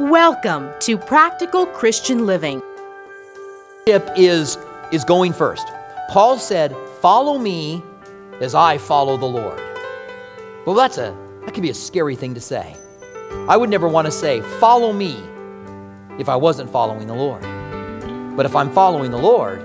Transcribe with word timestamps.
Welcome 0.00 0.70
to 0.80 0.98
Practical 0.98 1.66
Christian 1.66 2.26
Living. 2.26 2.60
Is, 3.86 4.58
is 4.92 5.04
going 5.04 5.32
first. 5.32 5.66
Paul 6.10 6.38
said, 6.38 6.74
Follow 7.00 7.38
me 7.38 7.82
as 8.40 8.54
I 8.54 8.78
follow 8.78 9.16
the 9.16 9.26
Lord. 9.26 9.60
Well, 10.66 10.74
that's 10.74 10.98
a 10.98 11.16
that 11.44 11.54
can 11.54 11.62
be 11.62 11.70
a 11.70 11.74
scary 11.74 12.16
thing 12.16 12.34
to 12.34 12.40
say. 12.40 12.76
I 13.48 13.56
would 13.56 13.70
never 13.70 13.88
want 13.88 14.06
to 14.06 14.10
say, 14.10 14.40
Follow 14.58 14.92
me 14.92 15.16
if 16.18 16.28
I 16.28 16.36
wasn't 16.36 16.70
following 16.70 17.06
the 17.06 17.14
Lord. 17.14 17.42
But 18.36 18.46
if 18.46 18.56
I'm 18.56 18.72
following 18.72 19.10
the 19.10 19.18
Lord, 19.18 19.60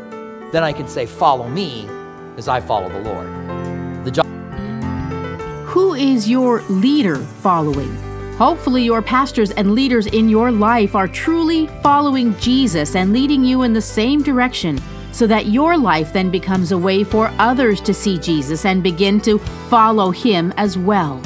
then 0.52 0.64
I 0.64 0.74
can 0.74 0.88
say, 0.88 1.06
Follow 1.06 1.48
me 1.48 1.88
as 2.38 2.48
I 2.48 2.62
follow 2.62 2.90
the 2.90 3.00
Lord. 3.00 4.06
The 4.06 4.12
job. 4.12 4.26
Who 5.68 5.94
is 5.94 6.30
your 6.30 6.62
leader 6.64 7.18
following? 7.18 8.09
Hopefully, 8.40 8.84
your 8.84 9.02
pastors 9.02 9.52
and 9.52 9.74
leaders 9.74 10.08
in 10.08 10.30
your 10.30 10.50
life 10.50 10.96
are 10.96 11.10
truly 11.10 11.68
following 11.84 12.34
Jesus 12.38 12.96
and 12.96 13.12
leading 13.12 13.44
you 13.44 13.64
in 13.64 13.74
the 13.74 13.82
same 13.82 14.24
direction 14.24 14.80
so 15.12 15.28
that 15.28 15.48
your 15.48 15.78
life 15.78 16.14
then 16.14 16.32
becomes 16.32 16.72
a 16.72 16.78
way 16.78 17.04
for 17.04 17.34
others 17.38 17.82
to 17.82 17.94
see 17.94 18.18
Jesus 18.18 18.64
and 18.64 18.82
begin 18.82 19.20
to 19.20 19.40
follow 19.68 20.10
him 20.10 20.54
as 20.56 20.78
well. 20.78 21.22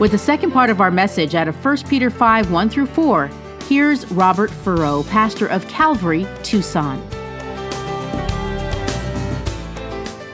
With 0.00 0.10
the 0.10 0.18
second 0.18 0.50
part 0.50 0.68
of 0.68 0.80
our 0.80 0.90
message 0.90 1.36
out 1.36 1.46
of 1.46 1.64
1 1.64 1.84
Peter 1.88 2.10
5 2.10 2.50
1 2.50 2.68
through 2.68 2.86
4, 2.86 3.30
here's 3.68 4.10
Robert 4.10 4.50
Furrow, 4.50 5.04
pastor 5.04 5.46
of 5.46 5.68
Calvary, 5.68 6.26
Tucson. 6.42 7.00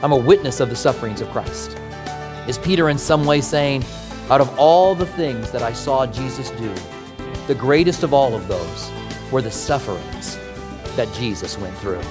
I'm 0.01 0.11
a 0.11 0.17
witness 0.17 0.61
of 0.61 0.71
the 0.71 0.75
sufferings 0.75 1.21
of 1.21 1.29
Christ. 1.29 1.77
Is 2.47 2.57
Peter 2.57 2.89
in 2.89 2.97
some 2.97 3.23
way 3.23 3.39
saying, 3.39 3.85
out 4.33 4.41
of 4.41 4.57
all 4.57 4.95
the 4.95 5.05
things 5.05 5.51
that 5.51 5.61
I 5.61 5.71
saw 5.73 6.07
Jesus 6.07 6.49
do, 6.49 6.73
the 7.45 7.53
greatest 7.53 8.01
of 8.01 8.15
all 8.15 8.33
of 8.33 8.47
those 8.47 8.89
were 9.31 9.43
the 9.43 9.51
sufferings 9.51 10.39
that 10.95 11.07
Jesus 11.13 11.55
went 11.59 11.77
through. 11.77 12.01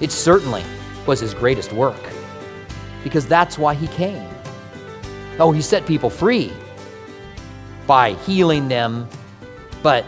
It 0.00 0.10
certainly 0.10 0.64
was 1.06 1.20
his 1.20 1.34
greatest 1.34 1.72
work 1.72 2.02
because 3.04 3.28
that's 3.28 3.58
why 3.58 3.74
he 3.74 3.86
came. 3.86 4.28
Oh, 5.38 5.52
he 5.52 5.62
set 5.62 5.86
people 5.86 6.10
free 6.10 6.52
by 7.86 8.14
healing 8.14 8.66
them, 8.66 9.08
but 9.84 10.04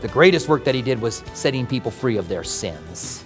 the 0.00 0.08
greatest 0.08 0.48
work 0.48 0.64
that 0.64 0.74
he 0.74 0.82
did 0.82 1.00
was 1.00 1.22
setting 1.32 1.64
people 1.64 1.92
free 1.92 2.16
of 2.16 2.26
their 2.26 2.42
sins. 2.42 3.24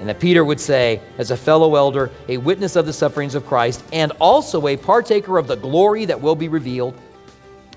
And 0.00 0.08
that 0.08 0.18
Peter 0.18 0.44
would 0.44 0.58
say, 0.58 1.00
as 1.18 1.30
a 1.30 1.36
fellow 1.36 1.76
elder, 1.76 2.10
a 2.26 2.38
witness 2.38 2.74
of 2.74 2.86
the 2.86 2.92
sufferings 2.92 3.34
of 3.34 3.46
Christ, 3.46 3.84
and 3.92 4.12
also 4.12 4.66
a 4.66 4.76
partaker 4.76 5.36
of 5.36 5.46
the 5.46 5.56
glory 5.56 6.06
that 6.06 6.20
will 6.20 6.34
be 6.34 6.48
revealed. 6.48 6.98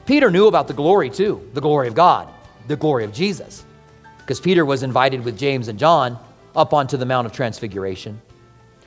Peter 0.05 0.31
knew 0.31 0.47
about 0.47 0.69
the 0.69 0.73
glory 0.73 1.09
too, 1.09 1.45
the 1.53 1.61
glory 1.61 1.89
of 1.89 1.95
God, 1.95 2.29
the 2.67 2.77
glory 2.77 3.03
of 3.03 3.13
Jesus. 3.13 3.66
Because 4.19 4.39
Peter 4.39 4.63
was 4.63 4.83
invited 4.83 5.23
with 5.25 5.38
James 5.38 5.67
and 5.67 5.77
John 5.77 6.17
up 6.55 6.73
onto 6.73 6.95
the 6.95 7.05
Mount 7.05 7.25
of 7.27 7.33
Transfiguration, 7.33 8.21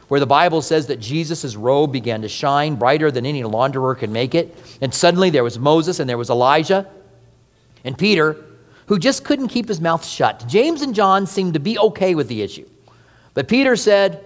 where 0.08 0.20
the 0.20 0.26
Bible 0.26 0.62
says 0.62 0.86
that 0.86 0.98
Jesus' 0.98 1.56
robe 1.56 1.92
began 1.92 2.22
to 2.22 2.28
shine 2.28 2.76
brighter 2.76 3.10
than 3.10 3.26
any 3.26 3.42
launderer 3.42 3.98
could 3.98 4.08
make 4.08 4.34
it. 4.34 4.56
And 4.80 4.94
suddenly 4.94 5.28
there 5.28 5.44
was 5.44 5.58
Moses 5.58 6.00
and 6.00 6.08
there 6.08 6.16
was 6.16 6.30
Elijah. 6.30 6.88
And 7.84 7.98
Peter, 7.98 8.42
who 8.86 8.98
just 8.98 9.24
couldn't 9.24 9.48
keep 9.48 9.68
his 9.68 9.80
mouth 9.80 10.06
shut. 10.06 10.46
James 10.48 10.80
and 10.80 10.94
John 10.94 11.26
seemed 11.26 11.52
to 11.54 11.60
be 11.60 11.78
okay 11.78 12.14
with 12.14 12.28
the 12.28 12.40
issue. 12.40 12.66
But 13.36 13.48
Peter 13.48 13.76
said, 13.76 14.24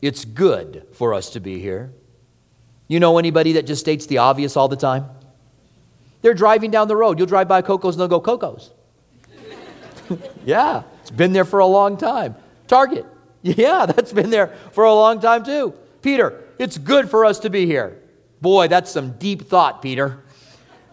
It's 0.00 0.24
good 0.24 0.86
for 0.94 1.12
us 1.12 1.28
to 1.30 1.40
be 1.40 1.60
here. 1.60 1.92
You 2.88 2.98
know 3.00 3.18
anybody 3.18 3.52
that 3.52 3.66
just 3.66 3.80
states 3.80 4.06
the 4.06 4.18
obvious 4.18 4.56
all 4.56 4.66
the 4.66 4.76
time? 4.76 5.04
They're 6.22 6.32
driving 6.32 6.70
down 6.70 6.88
the 6.88 6.96
road. 6.96 7.18
You'll 7.18 7.26
drive 7.28 7.48
by 7.48 7.60
Coco's 7.60 7.96
and 7.96 8.00
they'll 8.00 8.08
go, 8.08 8.20
Coco's. 8.20 8.70
yeah, 10.46 10.84
it's 11.02 11.10
been 11.10 11.34
there 11.34 11.44
for 11.44 11.58
a 11.58 11.66
long 11.66 11.96
time. 11.96 12.34
Target. 12.66 13.06
Yeah, 13.42 13.86
that's 13.86 14.12
been 14.12 14.30
there 14.30 14.48
for 14.72 14.82
a 14.82 14.92
long 14.92 15.20
time 15.20 15.44
too. 15.44 15.72
Peter, 16.02 16.42
it's 16.58 16.78
good 16.78 17.08
for 17.08 17.24
us 17.24 17.38
to 17.40 17.50
be 17.50 17.64
here. 17.64 18.02
Boy, 18.40 18.66
that's 18.66 18.90
some 18.90 19.12
deep 19.18 19.42
thought, 19.42 19.82
Peter. 19.82 20.24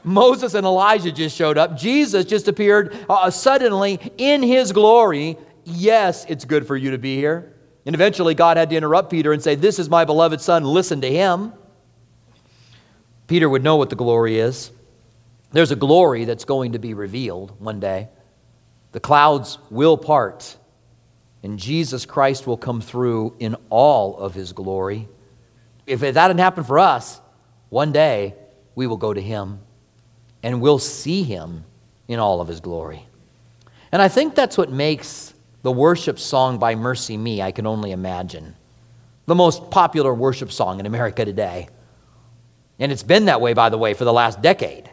Moses 0.04 0.54
and 0.54 0.64
Elijah 0.64 1.12
just 1.12 1.36
showed 1.36 1.58
up. 1.58 1.76
Jesus 1.76 2.26
just 2.26 2.48
appeared 2.48 2.96
uh, 3.10 3.32
suddenly 3.32 4.00
in 4.20 4.44
his 4.44 4.72
glory. 4.72 5.36
Yes, 5.64 6.26
it's 6.30 6.46
good 6.46 6.68
for 6.68 6.76
you 6.76 6.92
to 6.92 7.00
be 7.00 7.16
here. 7.16 7.53
And 7.86 7.96
eventually, 7.96 8.34
God 8.34 8.58
had 8.58 8.70
to 8.70 8.76
interrupt 8.76 9.10
Peter 9.10 9.34
and 9.34 9.42
say, 9.42 9.56
This 9.56 9.80
is 9.80 9.90
my 9.90 10.06
beloved 10.06 10.40
son, 10.42 10.64
listen 10.64 11.02
to 11.02 11.10
him. 11.10 11.54
Peter 13.28 13.50
would 13.50 13.64
know 13.64 13.76
what 13.76 13.90
the 13.90 13.96
glory 13.96 14.40
is. 14.40 14.72
There's 15.52 15.72
a 15.72 15.76
glory 15.76 16.26
that's 16.26 16.46
going 16.46 16.74
to 16.74 16.80
be 16.80 16.94
revealed 16.94 17.60
one 17.60 17.80
day. 17.80 18.10
The 18.92 19.00
clouds 19.00 19.58
will 19.70 19.98
part, 19.98 20.58
and 21.42 21.60
Jesus 21.60 22.06
Christ 22.06 22.48
will 22.48 22.58
come 22.58 22.82
through 22.82 23.36
in 23.40 23.56
all 23.70 24.18
of 24.18 24.34
his 24.34 24.54
glory. 24.54 25.08
If 25.86 26.00
that 26.02 26.28
didn't 26.28 26.40
happen 26.40 26.64
for 26.64 26.80
us, 26.80 27.20
one 27.70 27.92
day 27.92 28.36
we 28.76 28.88
will 28.88 28.98
go 28.98 29.14
to 29.14 29.22
him 29.22 29.60
and 30.42 30.62
we'll 30.62 30.80
see 30.80 31.24
him 31.24 31.64
in 32.08 32.20
all 32.20 32.42
of 32.42 32.48
his 32.48 32.60
glory. 32.60 33.06
And 33.92 34.02
I 34.02 34.08
think 34.08 34.36
that's 34.36 34.58
what 34.58 34.72
makes 34.72 35.34
the 35.64 35.72
worship 35.72 36.20
song 36.20 36.60
by 36.60 36.76
MercyMe, 36.76 37.40
I 37.40 37.52
can 37.52 37.66
only 37.66 37.92
imagine. 37.92 38.56
The 39.26 39.36
most 39.36 39.72
popular 39.72 40.14
worship 40.14 40.52
song 40.52 40.80
in 40.80 40.86
America 40.86 41.26
today. 41.26 41.70
And 42.80 42.92
it's 42.92 43.04
been 43.04 43.26
that 43.26 43.42
way, 43.42 43.54
by 43.54 43.70
the 43.70 43.78
way, 43.78 43.94
for 43.94 44.04
the 44.04 44.14
last 44.14 44.42
decade, 44.42 44.90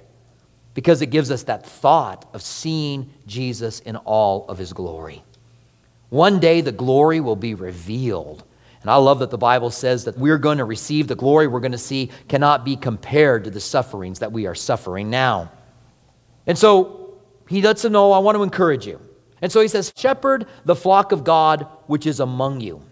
because 0.75 1.03
it 1.03 1.07
gives 1.07 1.33
us 1.33 1.43
that 1.45 1.67
thought 1.67 2.29
of 2.33 2.41
seeing 2.41 3.13
Jesus 3.27 3.81
in 3.81 3.97
all 3.97 4.47
of 4.49 4.59
his 4.59 4.73
glory. 4.73 5.25
One 6.09 6.39
day 6.39 6.61
the 6.61 6.73
glory 6.73 7.21
will 7.21 7.37
be 7.37 7.55
revealed. 7.55 8.45
And 8.83 8.91
I 8.91 8.97
love 8.97 9.19
that 9.19 9.31
the 9.31 9.39
Bible 9.39 9.71
says 9.71 10.05
that 10.05 10.17
we're 10.17 10.39
going 10.39 10.59
to 10.59 10.65
receive 10.65 11.09
the 11.09 11.17
glory 11.17 11.49
we're 11.49 11.61
going 11.61 11.73
to 11.73 11.79
see 11.79 12.11
cannot 12.29 12.65
be 12.65 12.77
compared 12.77 13.45
to 13.45 13.51
the 13.51 13.61
sufferings 13.61 14.21
that 14.21 14.33
we 14.33 14.47
are 14.47 14.55
suffering 14.55 15.11
now. 15.11 15.51
And 16.47 16.57
so 16.57 17.19
he 17.49 17.61
lets 17.61 17.83
them 17.83 17.93
know 17.93 18.13
I 18.13 18.21
want 18.21 18.37
to 18.37 18.43
encourage 18.45 18.87
you. 18.87 19.01
And 19.43 19.51
so 19.51 19.61
he 19.61 19.69
says, 19.69 19.93
Shepherd 19.97 20.47
the 20.65 20.77
flock 20.77 21.13
of 21.13 21.25
God 21.25 21.67
which 21.87 22.07
is 22.07 22.21
among 22.21 22.61
you. 22.61 22.83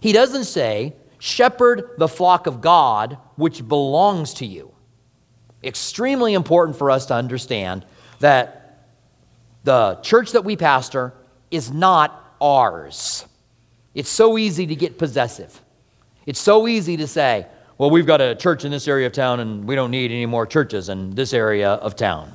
He 0.00 0.12
doesn't 0.12 0.44
say, 0.44 0.94
Shepherd 1.18 1.90
the 1.98 2.08
flock 2.08 2.46
of 2.46 2.60
God 2.60 3.18
which 3.36 3.66
belongs 3.66 4.34
to 4.34 4.46
you. 4.46 4.72
Extremely 5.62 6.34
important 6.34 6.76
for 6.76 6.90
us 6.90 7.06
to 7.06 7.14
understand 7.14 7.86
that 8.18 8.88
the 9.64 9.98
church 10.02 10.32
that 10.32 10.44
we 10.44 10.56
pastor 10.56 11.14
is 11.50 11.70
not 11.70 12.36
ours. 12.40 13.24
It's 13.94 14.10
so 14.10 14.38
easy 14.38 14.66
to 14.66 14.74
get 14.74 14.98
possessive. 14.98 15.60
It's 16.26 16.40
so 16.40 16.66
easy 16.66 16.96
to 16.96 17.06
say, 17.06 17.46
well, 17.78 17.90
we've 17.90 18.06
got 18.06 18.20
a 18.20 18.34
church 18.34 18.64
in 18.64 18.70
this 18.70 18.88
area 18.88 19.06
of 19.06 19.12
town 19.12 19.40
and 19.40 19.64
we 19.64 19.74
don't 19.74 19.90
need 19.90 20.10
any 20.10 20.26
more 20.26 20.46
churches 20.46 20.88
in 20.88 21.10
this 21.14 21.32
area 21.32 21.70
of 21.70 21.96
town. 21.96 22.32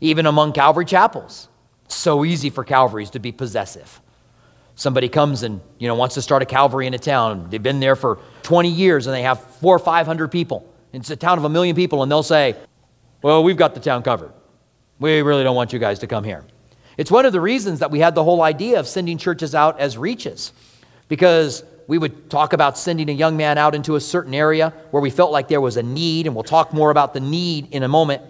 Even 0.00 0.26
among 0.26 0.52
Calvary 0.52 0.84
chapels. 0.84 1.48
So 1.88 2.24
easy 2.24 2.50
for 2.50 2.64
Calvaries 2.64 3.10
to 3.10 3.18
be 3.18 3.32
possessive. 3.32 4.00
Somebody 4.74 5.08
comes 5.08 5.42
and 5.42 5.60
you 5.78 5.88
know 5.88 5.94
wants 5.94 6.14
to 6.14 6.22
start 6.22 6.42
a 6.42 6.46
Calvary 6.46 6.86
in 6.86 6.94
a 6.94 6.98
town. 6.98 7.48
They've 7.50 7.62
been 7.62 7.80
there 7.80 7.96
for 7.96 8.20
20 8.44 8.68
years 8.68 9.06
and 9.06 9.16
they 9.16 9.22
have 9.22 9.40
four 9.40 9.74
or 9.74 9.78
500 9.80 10.28
people. 10.28 10.72
It's 10.92 11.10
a 11.10 11.16
town 11.16 11.38
of 11.38 11.44
a 11.44 11.48
million 11.48 11.74
people, 11.74 12.02
and 12.02 12.10
they'll 12.10 12.22
say, 12.22 12.54
"Well, 13.22 13.42
we've 13.42 13.56
got 13.56 13.74
the 13.74 13.80
town 13.80 14.02
covered. 14.02 14.32
We 15.00 15.20
really 15.22 15.42
don't 15.42 15.56
want 15.56 15.72
you 15.72 15.78
guys 15.78 15.98
to 16.00 16.06
come 16.06 16.24
here." 16.24 16.44
It's 16.96 17.10
one 17.10 17.26
of 17.26 17.32
the 17.32 17.40
reasons 17.40 17.80
that 17.80 17.90
we 17.90 18.00
had 18.00 18.14
the 18.14 18.24
whole 18.24 18.42
idea 18.42 18.78
of 18.80 18.86
sending 18.86 19.18
churches 19.18 19.54
out 19.54 19.78
as 19.80 19.98
reaches, 19.98 20.52
because 21.08 21.64
we 21.88 21.98
would 21.98 22.30
talk 22.30 22.52
about 22.52 22.78
sending 22.78 23.08
a 23.08 23.12
young 23.12 23.36
man 23.36 23.58
out 23.58 23.74
into 23.74 23.96
a 23.96 24.00
certain 24.00 24.34
area 24.34 24.72
where 24.90 25.02
we 25.02 25.10
felt 25.10 25.32
like 25.32 25.48
there 25.48 25.60
was 25.60 25.76
a 25.76 25.82
need, 25.82 26.26
and 26.26 26.34
we'll 26.34 26.44
talk 26.44 26.72
more 26.72 26.90
about 26.90 27.14
the 27.14 27.20
need 27.20 27.68
in 27.72 27.82
a 27.82 27.88
moment. 27.88 28.22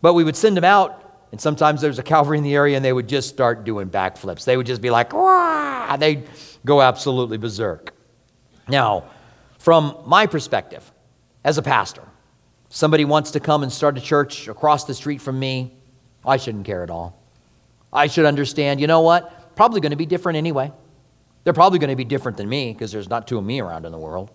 But 0.00 0.14
we 0.14 0.24
would 0.24 0.36
send 0.36 0.56
him 0.56 0.64
out 0.64 1.01
and 1.32 1.40
sometimes 1.40 1.80
there's 1.80 1.98
a 1.98 2.02
Calvary 2.02 2.36
in 2.36 2.44
the 2.44 2.54
area 2.54 2.76
and 2.76 2.84
they 2.84 2.92
would 2.92 3.08
just 3.08 3.30
start 3.30 3.64
doing 3.64 3.88
backflips. 3.88 4.44
They 4.44 4.56
would 4.56 4.66
just 4.66 4.82
be 4.82 4.90
like, 4.90 5.14
Wah! 5.14 5.96
they'd 5.96 6.28
go 6.64 6.82
absolutely 6.82 7.38
berserk. 7.38 7.94
Now, 8.68 9.04
from 9.58 9.96
my 10.06 10.26
perspective, 10.26 10.92
as 11.42 11.56
a 11.58 11.62
pastor, 11.62 12.02
somebody 12.68 13.04
wants 13.04 13.32
to 13.32 13.40
come 13.40 13.62
and 13.62 13.72
start 13.72 13.96
a 13.96 14.00
church 14.00 14.46
across 14.46 14.84
the 14.84 14.94
street 14.94 15.20
from 15.20 15.38
me, 15.38 15.74
I 16.24 16.36
shouldn't 16.36 16.66
care 16.66 16.82
at 16.82 16.90
all. 16.90 17.20
I 17.92 18.06
should 18.06 18.26
understand, 18.26 18.80
you 18.80 18.86
know 18.86 19.00
what? 19.00 19.56
Probably 19.56 19.80
going 19.80 19.90
to 19.90 19.96
be 19.96 20.06
different 20.06 20.36
anyway. 20.36 20.70
They're 21.44 21.52
probably 21.52 21.78
going 21.78 21.90
to 21.90 21.96
be 21.96 22.04
different 22.04 22.36
than 22.36 22.48
me 22.48 22.72
because 22.72 22.92
there's 22.92 23.08
not 23.08 23.26
two 23.26 23.38
of 23.38 23.44
me 23.44 23.60
around 23.60 23.86
in 23.86 23.92
the 23.92 23.98
world. 23.98 24.30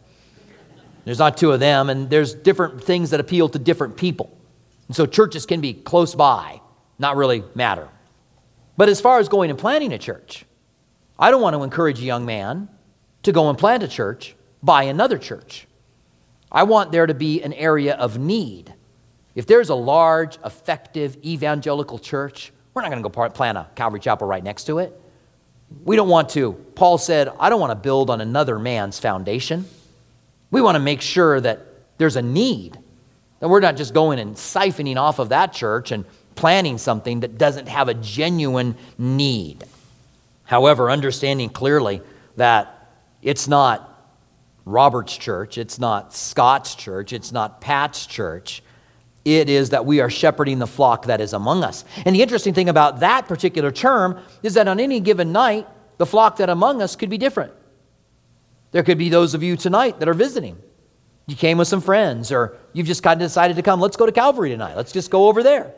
There's 1.06 1.20
not 1.20 1.38
two 1.38 1.54
of 1.54 1.60
them, 1.62 1.90
and 1.90 2.10
there's 2.10 2.34
different 2.34 2.84
things 2.84 3.12
that 3.12 3.20
appeal 3.20 3.48
to 3.50 3.60
different 3.60 3.96
people. 3.96 4.36
And 4.88 4.96
so 4.96 5.06
churches 5.06 5.46
can 5.46 5.62
be 5.62 5.74
close 5.74 6.14
by 6.14 6.60
not 7.00 7.16
really 7.16 7.44
matter. 7.56 7.90
But 8.76 8.90
as 8.90 9.02
far 9.02 9.20
as 9.20 9.30
going 9.30 9.50
and 9.50 9.58
planting 9.58 9.94
a 9.94 9.98
church, 9.98 10.46
I 11.18 11.32
don't 11.32 11.42
want 11.42 11.56
to 11.56 11.64
encourage 11.64 12.00
a 12.00 12.06
young 12.06 12.26
man 12.26 12.70
to 13.24 13.32
go 13.32 13.50
and 13.50 13.58
plant 13.58 13.84
a 13.84 13.88
church 13.88 14.36
by 14.62 14.84
another 14.84 15.18
church. 15.18 15.68
I 16.52 16.64
want 16.64 16.92
there 16.92 17.06
to 17.06 17.14
be 17.14 17.42
an 17.42 17.54
area 17.54 17.96
of 17.96 18.18
need 18.18 18.74
if 19.38 19.46
there's 19.46 19.70
a 19.70 19.76
large, 19.76 20.40
effective 20.44 21.16
evangelical 21.24 22.00
church, 22.00 22.52
we're 22.74 22.82
not 22.82 22.90
going 22.90 23.04
to 23.04 23.08
go 23.08 23.30
plant 23.30 23.56
a 23.60 23.68
Calvary 23.76 24.00
Chapel 24.00 24.26
right 24.26 24.44
next 24.44 24.64
to 24.64 24.80
it. 24.80 25.00
We 25.84 25.96
don't 25.96 26.10
want 26.10 26.30
to. 26.30 26.54
Paul 26.74 26.98
said, 26.98 27.30
I 27.40 27.52
don't 27.52 27.60
want 27.60 27.70
to 27.70 27.76
build 27.76 28.10
on 28.10 28.20
another 28.20 28.58
man's 28.58 28.98
foundation. 28.98 29.66
We 30.50 30.60
want 30.60 30.74
to 30.74 30.80
make 30.80 31.02
sure 31.02 31.40
that 31.40 31.68
there's 32.00 32.16
a 32.16 32.22
need, 32.24 32.80
that 33.40 33.48
we're 33.48 33.60
not 33.60 33.78
just 33.78 33.94
going 33.94 34.18
and 34.18 34.34
siphoning 34.34 34.98
off 34.98 35.20
of 35.20 35.30
that 35.30 35.54
church 35.54 35.92
and 35.92 36.04
planning 36.38 36.78
something 36.78 37.20
that 37.22 37.38
doesn't 37.38 37.68
have 37.68 37.90
a 37.90 37.94
genuine 37.94 38.76
need. 38.98 39.64
However, 40.46 40.90
understanding 40.90 41.50
clearly 41.50 42.02
that 42.38 42.90
it's 43.22 43.48
not 43.48 43.94
Robert's 44.66 45.18
church, 45.18 45.58
it's 45.58 45.80
not 45.80 46.14
Scott's 46.14 46.76
church, 46.76 47.12
it's 47.12 47.32
not 47.32 47.60
Pat's 47.60 48.06
church. 48.06 48.64
It 49.26 49.50
is 49.50 49.72
that 49.72 49.86
we 49.86 50.00
are 50.00 50.10
shepherding 50.10 50.60
the 50.60 50.68
flock 50.68 51.08
that 51.08 51.20
is 51.20 51.34
among 51.34 51.64
us. 51.64 51.84
And 52.06 52.16
the 52.16 52.22
interesting 52.22 52.54
thing 52.54 52.70
about 52.70 53.02
that 53.02 53.28
particular 53.28 53.72
term 53.72 54.22
is 54.42 54.54
that 54.54 54.70
on 54.70 54.80
any 54.80 55.02
given 55.02 55.34
night, 55.34 55.68
the 55.98 56.06
flock 56.06 56.38
that 56.38 56.50
among 56.50 56.82
us 56.82 56.96
could 56.96 57.10
be 57.10 57.18
different. 57.18 57.52
There 58.72 58.84
could 58.84 58.98
be 58.98 59.10
those 59.10 59.34
of 59.34 59.44
you 59.44 59.58
tonight 59.58 60.00
that 60.00 60.08
are 60.08 60.14
visiting. 60.14 60.58
You 61.26 61.36
came 61.36 61.58
with 61.58 61.68
some 61.68 61.82
friends, 61.82 62.32
or 62.32 62.58
you've 62.72 62.88
just 62.88 63.04
kind 63.04 63.22
of 63.22 63.26
decided 63.26 63.58
to 63.58 63.62
come. 63.62 63.82
Let's 63.82 63.98
go 63.98 64.06
to 64.06 64.14
Calvary 64.14 64.50
tonight. 64.50 64.78
Let's 64.78 64.94
just 64.94 65.12
go 65.12 65.28
over 65.28 65.44
there. 65.44 65.74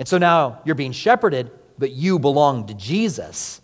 And 0.00 0.08
so 0.08 0.16
now 0.16 0.62
you're 0.64 0.74
being 0.74 0.92
shepherded, 0.92 1.50
but 1.78 1.90
you 1.90 2.18
belong 2.18 2.66
to 2.68 2.74
Jesus. 2.74 3.60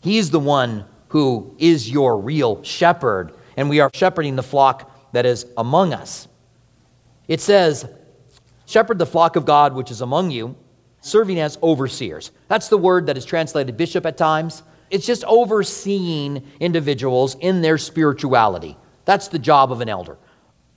He's 0.00 0.30
the 0.30 0.38
one 0.38 0.84
who 1.08 1.52
is 1.58 1.90
your 1.90 2.16
real 2.16 2.62
shepherd, 2.62 3.34
and 3.56 3.68
we 3.68 3.80
are 3.80 3.90
shepherding 3.92 4.36
the 4.36 4.42
flock 4.44 5.12
that 5.12 5.26
is 5.26 5.46
among 5.58 5.92
us. 5.92 6.28
It 7.26 7.40
says, 7.40 7.88
Shepherd 8.66 9.00
the 9.00 9.06
flock 9.06 9.34
of 9.34 9.44
God 9.44 9.74
which 9.74 9.90
is 9.90 10.00
among 10.00 10.30
you, 10.30 10.54
serving 11.00 11.40
as 11.40 11.58
overseers. 11.60 12.30
That's 12.46 12.68
the 12.68 12.78
word 12.78 13.06
that 13.06 13.18
is 13.18 13.24
translated 13.24 13.76
bishop 13.76 14.06
at 14.06 14.16
times. 14.16 14.62
It's 14.90 15.06
just 15.06 15.24
overseeing 15.24 16.46
individuals 16.60 17.34
in 17.40 17.62
their 17.62 17.78
spirituality. 17.78 18.76
That's 19.06 19.26
the 19.26 19.40
job 19.40 19.72
of 19.72 19.80
an 19.80 19.88
elder. 19.88 20.18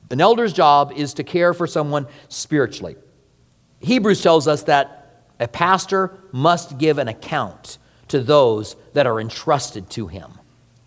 An 0.10 0.22
elder's 0.22 0.54
job 0.54 0.92
is 0.96 1.14
to 1.14 1.24
care 1.24 1.54
for 1.54 1.68
someone 1.68 2.08
spiritually. 2.30 2.96
Hebrews 3.80 4.24
tells 4.24 4.48
us 4.48 4.64
that 4.64 5.03
a 5.44 5.48
pastor 5.48 6.18
must 6.32 6.78
give 6.78 6.98
an 6.98 7.08
account 7.08 7.78
to 8.08 8.20
those 8.20 8.76
that 8.94 9.06
are 9.06 9.20
entrusted 9.20 9.90
to 9.92 10.08
him. 10.08 10.32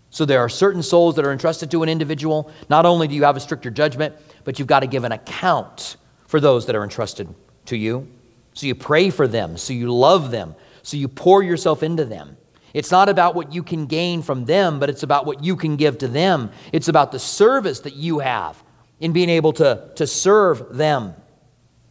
So 0.09 0.25
there 0.25 0.39
are 0.39 0.49
certain 0.49 0.81
souls 0.81 1.15
that 1.15 1.25
are 1.25 1.31
entrusted 1.31 1.69
to 1.71 1.83
an 1.83 1.89
individual. 1.89 2.51
Not 2.69 2.85
only 2.85 3.07
do 3.07 3.15
you 3.15 3.23
have 3.23 3.37
a 3.37 3.39
stricter 3.39 3.69
judgment, 3.69 4.15
but 4.43 4.57
you've 4.57 4.67
got 4.67 4.79
to 4.79 4.87
give 4.87 5.03
an 5.03 5.11
account 5.11 5.97
for 6.27 6.39
those 6.39 6.65
that 6.65 6.75
are 6.75 6.83
entrusted 6.83 7.33
to 7.65 7.77
you. 7.77 8.07
So 8.53 8.65
you 8.65 8.75
pray 8.75 9.11
for 9.11 9.27
them, 9.27 9.57
so 9.57 9.73
you 9.73 9.93
love 9.93 10.31
them, 10.31 10.55
so 10.81 10.97
you 10.97 11.07
pour 11.07 11.43
yourself 11.43 11.83
into 11.83 12.05
them. 12.05 12.37
It's 12.73 12.91
not 12.91 13.09
about 13.09 13.35
what 13.35 13.53
you 13.53 13.61
can 13.61 13.85
gain 13.85 14.21
from 14.21 14.45
them, 14.45 14.79
but 14.79 14.89
it's 14.89 15.03
about 15.03 15.25
what 15.25 15.43
you 15.43 15.55
can 15.55 15.75
give 15.75 15.99
to 15.99 16.07
them. 16.07 16.51
It's 16.73 16.87
about 16.87 17.11
the 17.11 17.19
service 17.19 17.81
that 17.81 17.95
you 17.95 18.19
have 18.19 18.61
in 18.99 19.13
being 19.13 19.29
able 19.29 19.53
to, 19.53 19.89
to 19.95 20.07
serve 20.07 20.75
them. 20.75 21.13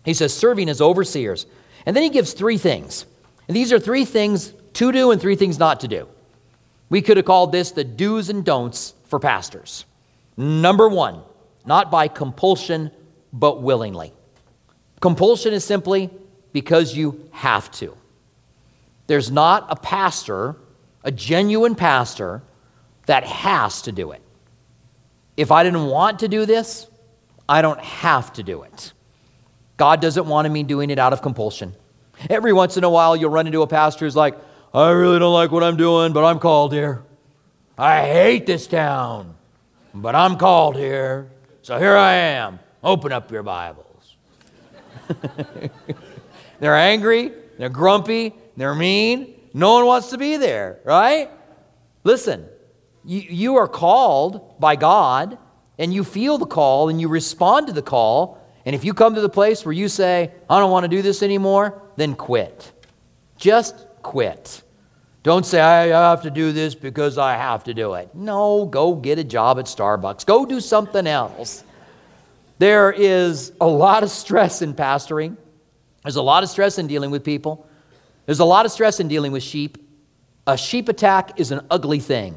He 0.05 0.15
says, 0.15 0.35
serving 0.35 0.69
as 0.69 0.81
overseers. 0.81 1.47
And 1.87 1.94
then 1.94 2.03
he 2.03 2.11
gives 2.11 2.33
three 2.33 2.59
things. 2.59 3.06
And 3.49 3.56
these 3.56 3.73
are 3.73 3.79
three 3.79 4.05
things 4.05 4.53
to 4.75 4.93
do 4.93 5.12
and 5.12 5.21
three 5.21 5.37
things 5.37 5.59
not 5.59 5.81
to 5.81 5.88
do. 5.88 6.09
We 6.88 7.00
could 7.00 7.17
have 7.17 7.27
called 7.27 7.53
this 7.53 7.71
the 7.71 7.85
do's 7.85 8.29
and 8.29 8.44
don'ts 8.44 8.94
for 9.05 9.19
pastors. 9.19 9.85
Number 10.37 10.88
one, 10.88 11.23
not 11.65 11.91
by 11.91 12.09
compulsion, 12.09 12.91
but 13.33 13.62
willingly. 13.62 14.12
Compulsion 15.00 15.53
is 15.53 15.65
simply 15.65 16.11
because 16.53 16.97
you 16.97 17.29
have 17.33 17.71
to. 17.73 17.97
There's 19.06 19.31
not 19.31 19.67
a 19.69 19.77
pastor, 19.77 20.56
a 21.05 21.12
genuine 21.12 21.75
pastor, 21.75 22.43
that 23.06 23.25
has 23.25 23.82
to 23.82 23.93
do 23.93 24.11
it. 24.11 24.23
If 25.37 25.53
I 25.53 25.62
didn't 25.62 25.87
want 25.87 26.21
to 26.21 26.29
do 26.29 26.47
this, 26.47 26.89
I 27.49 27.62
don't 27.62 27.81
have 27.81 28.32
to 28.35 28.43
do 28.43 28.62
it. 28.62 28.93
God 29.76 30.00
doesn't 30.00 30.26
want 30.26 30.50
me 30.50 30.62
doing 30.62 30.90
it 30.90 30.99
out 30.99 31.12
of 31.12 31.23
compulsion. 31.23 31.75
Every 32.31 32.52
once 32.52 32.76
in 32.76 32.84
a 32.84 32.90
while, 32.90 33.17
you'll 33.17 33.31
run 33.31 33.46
into 33.46 33.62
a 33.62 33.67
pastor 33.67 34.06
who's 34.06 34.17
like, 34.17 34.37
I 34.73 34.90
really 34.90 35.19
don't 35.19 35.34
like 35.34 35.50
what 35.50 35.62
I'm 35.62 35.76
doing, 35.76 36.12
but 36.12 36.25
I'm 36.25 36.38
called 36.38 36.73
here. 36.73 37.02
I 37.78 38.06
hate 38.06 38.46
this 38.46 38.67
town, 38.67 39.34
but 39.93 40.14
I'm 40.14 40.37
called 40.37 40.76
here. 40.76 41.31
So 41.62 41.78
here 41.78 41.96
I 41.96 42.14
am. 42.14 42.58
Open 42.82 43.12
up 43.12 43.31
your 43.31 43.43
Bibles. 43.43 44.17
they're 46.61 46.76
angry, 46.76 47.32
they're 47.58 47.69
grumpy, 47.69 48.34
they're 48.56 48.75
mean. 48.75 49.34
No 49.52 49.75
one 49.75 49.87
wants 49.87 50.11
to 50.11 50.19
be 50.19 50.37
there, 50.37 50.81
right? 50.84 51.31
Listen, 52.05 52.46
you, 53.05 53.20
you 53.20 53.56
are 53.56 53.69
called 53.69 54.61
by 54.61 54.76
God, 54.76 55.38
and 55.79 55.93
you 55.93 56.05
feel 56.05 56.38
the 56.38 56.46
call, 56.46 56.88
and 56.88 57.00
you 57.00 57.08
respond 57.08 57.67
to 57.69 57.72
the 57.72 57.82
call. 57.82 58.43
And 58.67 58.75
if 58.75 58.85
you 58.85 58.93
come 58.93 59.15
to 59.15 59.21
the 59.21 59.29
place 59.29 59.65
where 59.65 59.73
you 59.73 59.89
say, 59.89 60.33
I 60.51 60.59
don't 60.59 60.73
want 60.73 60.85
to 60.85 60.89
do 60.89 61.01
this 61.01 61.23
anymore, 61.23 61.81
then 61.95 62.17
quit. 62.17 62.73
Just 63.39 63.87
quit. 64.03 64.63
Don't 65.23 65.47
say, 65.47 65.61
I 65.61 65.87
have 65.87 66.23
to 66.23 66.31
do 66.31 66.53
this 66.53 66.75
because 66.75 67.17
I 67.17 67.35
have 67.35 67.65
to 67.65 67.75
do 67.75 67.95
it. 67.95 68.15
No, 68.15 68.67
go 68.67 68.95
get 68.95 69.19
a 69.19 69.25
job 69.25 69.59
at 69.59 69.67
Starbucks. 69.67 70.27
Go 70.27 70.45
do 70.45 70.61
something 70.61 71.07
else. 71.07 71.65
There 72.59 72.91
is 72.91 73.53
a 73.61 73.67
lot 73.67 74.03
of 74.03 74.11
stress 74.11 74.63
in 74.63 74.75
pastoring, 74.75 75.37
there's 76.03 76.17
a 76.17 76.23
lot 76.23 76.43
of 76.43 76.49
stress 76.49 76.79
in 76.79 76.87
dealing 76.87 77.11
with 77.11 77.23
people, 77.23 77.69
there's 78.25 78.41
a 78.41 78.45
lot 78.45 78.67
of 78.67 78.73
stress 78.73 78.99
in 78.99 79.09
dealing 79.09 79.33
with 79.33 79.43
sheep. 79.43 79.79
A 80.47 80.57
sheep 80.57 80.89
attack 80.89 81.39
is 81.39 81.51
an 81.51 81.67
ugly 81.71 81.99
thing. 81.99 82.37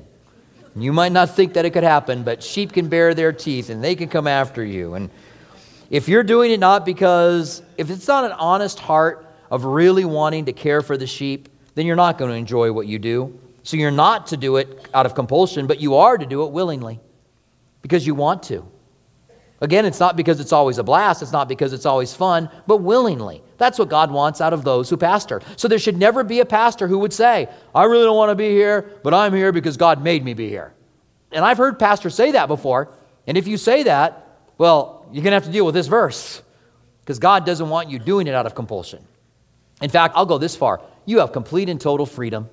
You 0.76 0.92
might 0.92 1.12
not 1.12 1.36
think 1.36 1.54
that 1.54 1.66
it 1.66 1.72
could 1.72 1.84
happen, 1.84 2.24
but 2.24 2.42
sheep 2.42 2.74
can 2.74 2.90
bare 2.90 3.14
their 3.14 3.32
teeth 3.32 3.70
and 3.70 3.84
they 3.84 3.96
can 3.96 4.10
come 4.10 4.28
after 4.28 4.64
you. 4.64 4.96
And 4.96 5.10
if 5.90 6.08
you're 6.08 6.24
doing 6.24 6.52
it 6.52 6.60
not 6.60 6.86
because, 6.86 7.64
if 7.78 7.90
it's 7.90 8.08
not 8.08 8.26
an 8.26 8.32
honest 8.34 8.80
heart 8.80 9.28
of 9.50 9.66
really 9.66 10.06
wanting 10.06 10.46
to 10.46 10.54
care 10.54 10.82
for 10.82 10.98
the 10.98 11.08
sheep, 11.08 11.50
then 11.76 11.86
you're 11.86 11.96
not 11.96 12.18
going 12.18 12.30
to 12.30 12.38
enjoy 12.38 12.72
what 12.72 12.88
you 12.88 13.00
do. 13.00 13.40
So 13.64 13.78
you're 13.78 13.92
not 13.92 14.28
to 14.28 14.38
do 14.38 14.58
it 14.58 14.88
out 14.94 15.06
of 15.06 15.16
compulsion, 15.16 15.68
but 15.68 15.80
you 15.80 15.96
are 15.96 16.18
to 16.18 16.26
do 16.26 16.44
it 16.44 16.52
willingly 16.52 17.00
because 17.82 18.06
you 18.06 18.16
want 18.16 18.44
to. 18.44 18.66
Again, 19.62 19.86
it's 19.86 20.00
not 20.00 20.16
because 20.16 20.40
it's 20.40 20.54
always 20.54 20.78
a 20.78 20.84
blast, 20.84 21.22
it's 21.22 21.34
not 21.34 21.50
because 21.50 21.74
it's 21.74 21.86
always 21.86 22.14
fun, 22.14 22.50
but 22.66 22.78
willingly. 22.78 23.44
That's 23.58 23.78
what 23.78 23.90
God 23.90 24.10
wants 24.10 24.40
out 24.40 24.54
of 24.54 24.64
those 24.64 24.90
who 24.90 24.96
pastor. 24.96 25.42
So 25.58 25.68
there 25.68 25.80
should 25.80 25.98
never 25.98 26.24
be 26.24 26.40
a 26.40 26.46
pastor 26.46 26.88
who 26.88 27.00
would 27.00 27.12
say, 27.12 27.50
I 27.76 27.84
really 27.84 28.06
don't 28.06 28.16
want 28.16 28.30
to 28.30 28.36
be 28.36 28.50
here, 28.52 28.90
but 29.04 29.14
I'm 29.14 29.34
here 29.34 29.52
because 29.52 29.76
God 29.76 30.02
made 30.02 30.24
me 30.24 30.34
be 30.34 30.48
here. 30.48 30.74
And 31.32 31.44
I've 31.44 31.58
heard 31.58 31.78
pastors 31.78 32.16
say 32.16 32.32
that 32.32 32.48
before. 32.48 32.94
And 33.28 33.38
if 33.38 33.48
you 33.48 33.58
say 33.58 33.84
that, 33.84 34.40
well, 34.58 34.99
you're 35.12 35.24
going 35.24 35.32
to 35.32 35.36
have 35.36 35.46
to 35.46 35.52
deal 35.52 35.66
with 35.66 35.76
this 35.76 35.88
verse 35.88 36.42
because 37.02 37.20
God 37.20 37.46
doesn't 37.46 37.70
want 37.70 37.90
you 37.90 38.00
doing 38.00 38.28
it 38.28 38.34
out 38.34 38.46
of 38.46 38.56
compulsion. 38.56 39.04
In 39.82 39.90
fact, 39.90 40.16
I'll 40.16 40.26
go 40.26 40.38
this 40.38 40.56
far 40.56 40.82
you 41.06 41.20
have 41.20 41.32
complete 41.32 41.70
and 41.70 41.82
total 41.82 42.06
freedom. 42.06 42.50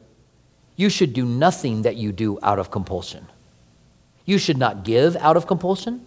You 0.77 0.89
should 0.89 1.13
do 1.13 1.25
nothing 1.25 1.83
that 1.83 1.97
you 1.97 2.13
do 2.13 2.39
out 2.43 2.59
of 2.59 2.71
compulsion. 2.71 3.27
You 4.25 4.39
should 4.39 4.59
not 4.59 4.85
give 4.85 5.17
out 5.17 5.37
of 5.37 5.47
compulsion. 5.47 6.05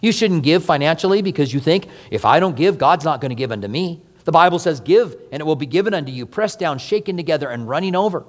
You 0.00 0.12
shouldn't 0.12 0.42
give 0.42 0.64
financially 0.64 1.22
because 1.22 1.52
you 1.54 1.60
think, 1.60 1.88
if 2.10 2.24
I 2.24 2.38
don't 2.38 2.56
give, 2.56 2.78
God's 2.78 3.04
not 3.04 3.20
going 3.20 3.30
to 3.30 3.36
give 3.36 3.50
unto 3.50 3.68
me. 3.68 4.02
The 4.24 4.32
Bible 4.32 4.58
says, 4.58 4.80
Give, 4.80 5.16
and 5.32 5.40
it 5.40 5.44
will 5.44 5.56
be 5.56 5.66
given 5.66 5.94
unto 5.94 6.12
you, 6.12 6.26
pressed 6.26 6.58
down, 6.58 6.78
shaken 6.78 7.16
together, 7.16 7.48
and 7.48 7.68
running 7.68 7.94
over. 7.94 8.24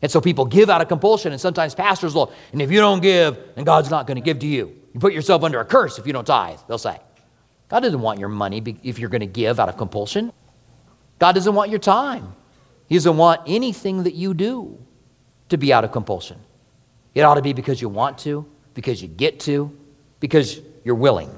And 0.00 0.10
so 0.10 0.20
people 0.20 0.44
give 0.44 0.70
out 0.70 0.80
of 0.80 0.88
compulsion, 0.88 1.32
and 1.32 1.40
sometimes 1.40 1.74
pastors 1.74 2.14
will, 2.14 2.32
and 2.52 2.62
if 2.62 2.70
you 2.70 2.78
don't 2.78 3.00
give, 3.00 3.36
then 3.54 3.64
God's 3.64 3.90
not 3.90 4.06
going 4.06 4.16
to 4.16 4.20
give 4.20 4.38
to 4.40 4.46
you. 4.46 4.77
You 4.94 5.00
put 5.00 5.12
yourself 5.12 5.42
under 5.42 5.60
a 5.60 5.64
curse 5.64 5.98
if 5.98 6.06
you 6.06 6.12
don't 6.12 6.26
tithe, 6.26 6.58
they'll 6.66 6.78
say. 6.78 6.98
God 7.68 7.80
doesn't 7.80 8.00
want 8.00 8.18
your 8.18 8.28
money 8.28 8.62
if 8.82 8.98
you're 8.98 9.10
going 9.10 9.20
to 9.20 9.26
give 9.26 9.60
out 9.60 9.68
of 9.68 9.76
compulsion. 9.76 10.32
God 11.18 11.32
doesn't 11.32 11.54
want 11.54 11.70
your 11.70 11.78
time. 11.78 12.34
He 12.86 12.94
doesn't 12.94 13.16
want 13.16 13.42
anything 13.46 14.04
that 14.04 14.14
you 14.14 14.32
do 14.32 14.78
to 15.50 15.58
be 15.58 15.72
out 15.72 15.84
of 15.84 15.92
compulsion. 15.92 16.38
It 17.14 17.22
ought 17.22 17.34
to 17.34 17.42
be 17.42 17.52
because 17.52 17.82
you 17.82 17.88
want 17.88 18.18
to, 18.18 18.46
because 18.74 19.02
you 19.02 19.08
get 19.08 19.40
to, 19.40 19.76
because 20.20 20.60
you're 20.84 20.94
willing. 20.94 21.30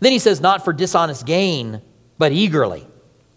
Then 0.00 0.12
he 0.12 0.18
says, 0.18 0.40
not 0.40 0.64
for 0.64 0.72
dishonest 0.72 1.26
gain, 1.26 1.82
but 2.18 2.32
eagerly. 2.32 2.86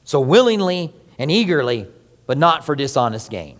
So 0.04 0.20
willingly 0.20 0.94
and 1.20 1.30
eagerly, 1.30 1.88
but 2.26 2.38
not 2.38 2.66
for 2.66 2.76
dishonest 2.76 3.30
gain. 3.30 3.60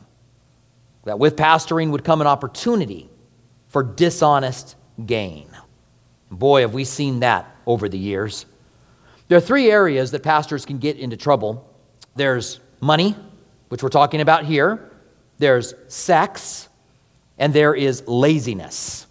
That 1.04 1.20
with 1.20 1.36
pastoring 1.36 1.92
would 1.92 2.04
come 2.04 2.22
an 2.22 2.28
opportunity 2.28 3.10
for 3.68 3.84
dishonest 3.84 4.76
gain. 5.06 5.48
Boy, 6.32 6.62
have 6.62 6.74
we 6.74 6.84
seen 6.84 7.20
that 7.22 7.56
over 7.66 7.90
the 7.90 7.98
years. 7.98 8.46
There 9.28 9.38
are 9.38 9.42
three 9.42 9.72
areas 9.72 10.12
that 10.12 10.24
pastors 10.24 10.66
can 10.66 10.78
get 10.78 10.98
into 10.98 11.18
trouble 11.18 11.70
there's 12.16 12.62
money, 12.80 13.16
which 13.68 13.84
we're 13.84 13.90
talking 13.90 14.22
about 14.22 14.46
here, 14.46 14.90
there's 15.38 15.74
sex, 15.90 16.70
and 17.38 17.54
there 17.54 17.76
is 17.76 18.08
laziness. 18.08 19.06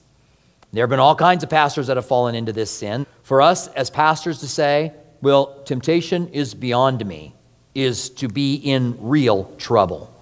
There 0.73 0.83
have 0.83 0.91
been 0.91 1.01
all 1.01 1.15
kinds 1.15 1.45
of 1.45 1.51
pastors 1.51 1.87
that 1.89 1.97
have 1.97 2.07
fallen 2.07 2.35
into 2.35 2.53
this 2.53 2.71
sin. 2.71 3.07
For 3.23 3.43
us 3.43 3.69
as 3.69 3.91
pastors 3.91 4.41
to 4.41 4.49
say, 4.49 4.93
Well, 5.21 5.63
temptation 5.65 6.29
is 6.29 6.55
beyond 6.55 7.05
me, 7.07 7.35
is 7.75 8.09
to 8.11 8.29
be 8.29 8.55
in 8.55 8.97
real 9.01 9.45
trouble. 9.59 10.14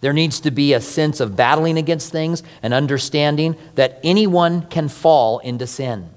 There 0.00 0.12
needs 0.12 0.40
to 0.40 0.50
be 0.50 0.74
a 0.74 0.80
sense 0.80 1.20
of 1.20 1.36
battling 1.36 1.78
against 1.78 2.12
things 2.12 2.42
and 2.62 2.74
understanding 2.74 3.56
that 3.74 3.98
anyone 4.04 4.62
can 4.66 4.88
fall 4.88 5.38
into 5.38 5.66
sin. 5.66 6.10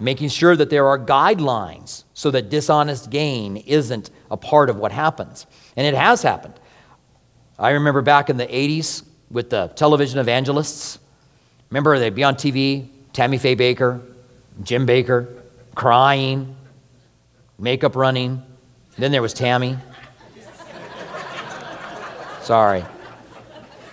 Making 0.00 0.30
sure 0.30 0.56
that 0.56 0.68
there 0.68 0.86
are 0.88 0.98
guidelines 0.98 2.04
so 2.12 2.30
that 2.32 2.50
dishonest 2.50 3.10
gain 3.10 3.56
isn't 3.56 4.10
a 4.30 4.36
part 4.36 4.68
of 4.68 4.76
what 4.76 4.90
happens. 4.90 5.46
And 5.76 5.86
it 5.86 5.94
has 5.94 6.22
happened. 6.22 6.54
I 7.58 7.70
remember 7.70 8.02
back 8.02 8.28
in 8.28 8.36
the 8.36 8.46
80s 8.46 9.04
with 9.30 9.50
the 9.50 9.68
television 9.68 10.18
evangelists. 10.18 10.98
Remember, 11.70 11.98
they'd 11.98 12.14
be 12.14 12.24
on 12.24 12.34
TV, 12.34 12.88
Tammy 13.12 13.38
Faye 13.38 13.54
Bakker, 13.54 14.00
Jim 14.62 14.86
Bakker, 14.86 15.28
crying, 15.74 16.56
makeup 17.58 17.94
running. 17.94 18.42
Then 18.98 19.12
there 19.12 19.22
was 19.22 19.32
Tammy. 19.32 19.78
Sorry. 22.42 22.84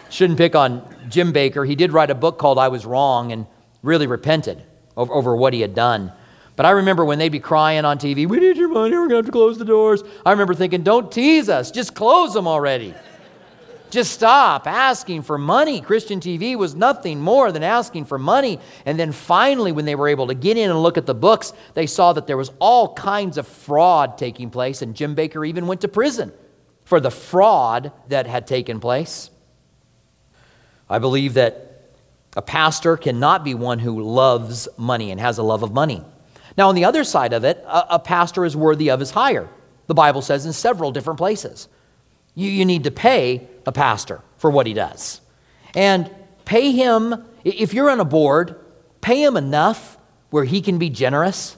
Shouldn't 0.09 0.37
pick 0.37 0.55
on 0.55 0.83
Jim 1.07 1.31
Bakker. 1.31 1.67
He 1.67 1.75
did 1.75 1.93
write 1.93 2.09
a 2.09 2.15
book 2.15 2.39
called 2.39 2.57
I 2.57 2.67
Was 2.67 2.85
Wrong 2.85 3.31
and 3.31 3.45
really 3.83 4.07
repented 4.07 4.63
over, 4.97 5.13
over 5.13 5.35
what 5.35 5.53
he 5.53 5.61
had 5.61 5.75
done. 5.75 6.11
But 6.55 6.65
I 6.65 6.71
remember 6.71 7.05
when 7.05 7.19
they'd 7.19 7.29
be 7.29 7.39
crying 7.39 7.85
on 7.85 7.99
TV, 7.99 8.27
we 8.27 8.39
need 8.39 8.57
your 8.57 8.67
money, 8.67 8.91
we're 8.91 9.07
going 9.07 9.09
to 9.11 9.15
have 9.17 9.25
to 9.25 9.31
close 9.31 9.57
the 9.57 9.65
doors. 9.65 10.03
I 10.25 10.31
remember 10.31 10.53
thinking, 10.53 10.83
don't 10.83 11.11
tease 11.11 11.47
us, 11.47 11.71
just 11.71 11.93
close 11.93 12.33
them 12.33 12.47
already. 12.47 12.93
Just 13.91 14.11
stop 14.11 14.67
asking 14.67 15.23
for 15.23 15.37
money. 15.37 15.81
Christian 15.81 16.19
TV 16.19 16.55
was 16.55 16.75
nothing 16.75 17.19
more 17.19 17.51
than 17.51 17.63
asking 17.63 18.05
for 18.05 18.19
money. 18.19 18.59
And 18.85 18.99
then 18.99 19.11
finally, 19.11 19.71
when 19.71 19.85
they 19.85 19.95
were 19.95 20.07
able 20.07 20.27
to 20.27 20.35
get 20.35 20.57
in 20.57 20.69
and 20.69 20.83
look 20.83 20.97
at 20.97 21.07
the 21.07 21.15
books, 21.15 21.53
they 21.73 21.87
saw 21.87 22.13
that 22.13 22.27
there 22.27 22.37
was 22.37 22.51
all 22.59 22.93
kinds 22.93 23.39
of 23.39 23.47
fraud 23.47 24.17
taking 24.17 24.51
place. 24.51 24.83
And 24.83 24.95
Jim 24.95 25.15
Bakker 25.15 25.47
even 25.47 25.65
went 25.65 25.81
to 25.81 25.87
prison 25.87 26.31
for 26.89 26.99
the 26.99 27.11
fraud 27.11 27.91
that 28.07 28.25
had 28.25 28.47
taken 28.47 28.79
place. 28.79 29.29
I 30.89 30.97
believe 30.97 31.35
that 31.35 31.91
a 32.35 32.41
pastor 32.41 32.97
cannot 32.97 33.43
be 33.43 33.53
one 33.53 33.77
who 33.77 34.01
loves 34.01 34.67
money 34.75 35.11
and 35.11 35.21
has 35.21 35.37
a 35.37 35.43
love 35.43 35.61
of 35.61 35.71
money. 35.71 36.03
Now, 36.57 36.67
on 36.67 36.73
the 36.73 36.85
other 36.85 37.03
side 37.03 37.31
of 37.33 37.43
it, 37.43 37.63
a, 37.67 37.95
a 37.95 37.99
pastor 37.99 38.43
is 38.43 38.57
worthy 38.57 38.89
of 38.89 38.99
his 38.99 39.11
hire. 39.11 39.47
The 39.85 39.93
Bible 39.93 40.23
says 40.23 40.47
in 40.47 40.51
several 40.51 40.91
different 40.91 41.19
places. 41.19 41.67
You, 42.33 42.49
you 42.49 42.65
need 42.65 42.85
to 42.85 42.91
pay 42.91 43.47
a 43.67 43.71
pastor 43.71 44.21
for 44.37 44.49
what 44.49 44.65
he 44.65 44.73
does. 44.73 45.21
And 45.75 46.09
pay 46.43 46.71
him, 46.71 47.23
if 47.43 47.71
you're 47.71 47.91
on 47.91 47.99
a 47.99 48.05
board, 48.05 48.59
pay 48.99 49.23
him 49.23 49.37
enough 49.37 49.99
where 50.31 50.43
he 50.43 50.59
can 50.59 50.79
be 50.79 50.89
generous. 50.89 51.55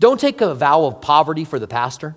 Don't 0.00 0.18
take 0.18 0.40
a 0.40 0.54
vow 0.54 0.86
of 0.86 1.02
poverty 1.02 1.44
for 1.44 1.58
the 1.58 1.68
pastor. 1.68 2.16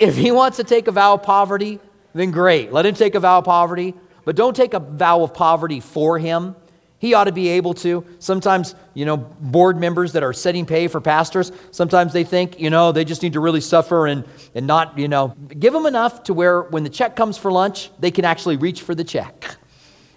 If 0.00 0.16
he 0.16 0.32
wants 0.32 0.56
to 0.56 0.64
take 0.64 0.88
a 0.88 0.92
vow 0.92 1.14
of 1.14 1.22
poverty, 1.22 1.78
then 2.14 2.32
great. 2.32 2.72
Let 2.72 2.86
him 2.86 2.94
take 2.94 3.14
a 3.14 3.20
vow 3.20 3.38
of 3.38 3.44
poverty, 3.44 3.94
but 4.24 4.34
don't 4.34 4.56
take 4.56 4.74
a 4.74 4.80
vow 4.80 5.22
of 5.22 5.32
poverty 5.32 5.78
for 5.78 6.18
him 6.18 6.56
he 7.00 7.14
ought 7.14 7.24
to 7.24 7.32
be 7.32 7.48
able 7.48 7.72
to. 7.74 8.04
Sometimes, 8.18 8.74
you 8.92 9.06
know, 9.06 9.16
board 9.16 9.80
members 9.80 10.12
that 10.12 10.22
are 10.22 10.34
setting 10.34 10.66
pay 10.66 10.86
for 10.86 11.00
pastors, 11.00 11.50
sometimes 11.70 12.12
they 12.12 12.24
think, 12.24 12.60
you 12.60 12.68
know, 12.68 12.92
they 12.92 13.06
just 13.06 13.22
need 13.22 13.32
to 13.32 13.40
really 13.40 13.62
suffer 13.62 14.06
and, 14.06 14.24
and 14.54 14.66
not, 14.66 14.98
you 14.98 15.08
know, 15.08 15.28
give 15.58 15.72
them 15.72 15.86
enough 15.86 16.22
to 16.24 16.34
where 16.34 16.60
when 16.60 16.84
the 16.84 16.90
check 16.90 17.16
comes 17.16 17.38
for 17.38 17.50
lunch, 17.50 17.90
they 17.98 18.10
can 18.10 18.26
actually 18.26 18.58
reach 18.58 18.82
for 18.82 18.94
the 18.94 19.02
check 19.02 19.56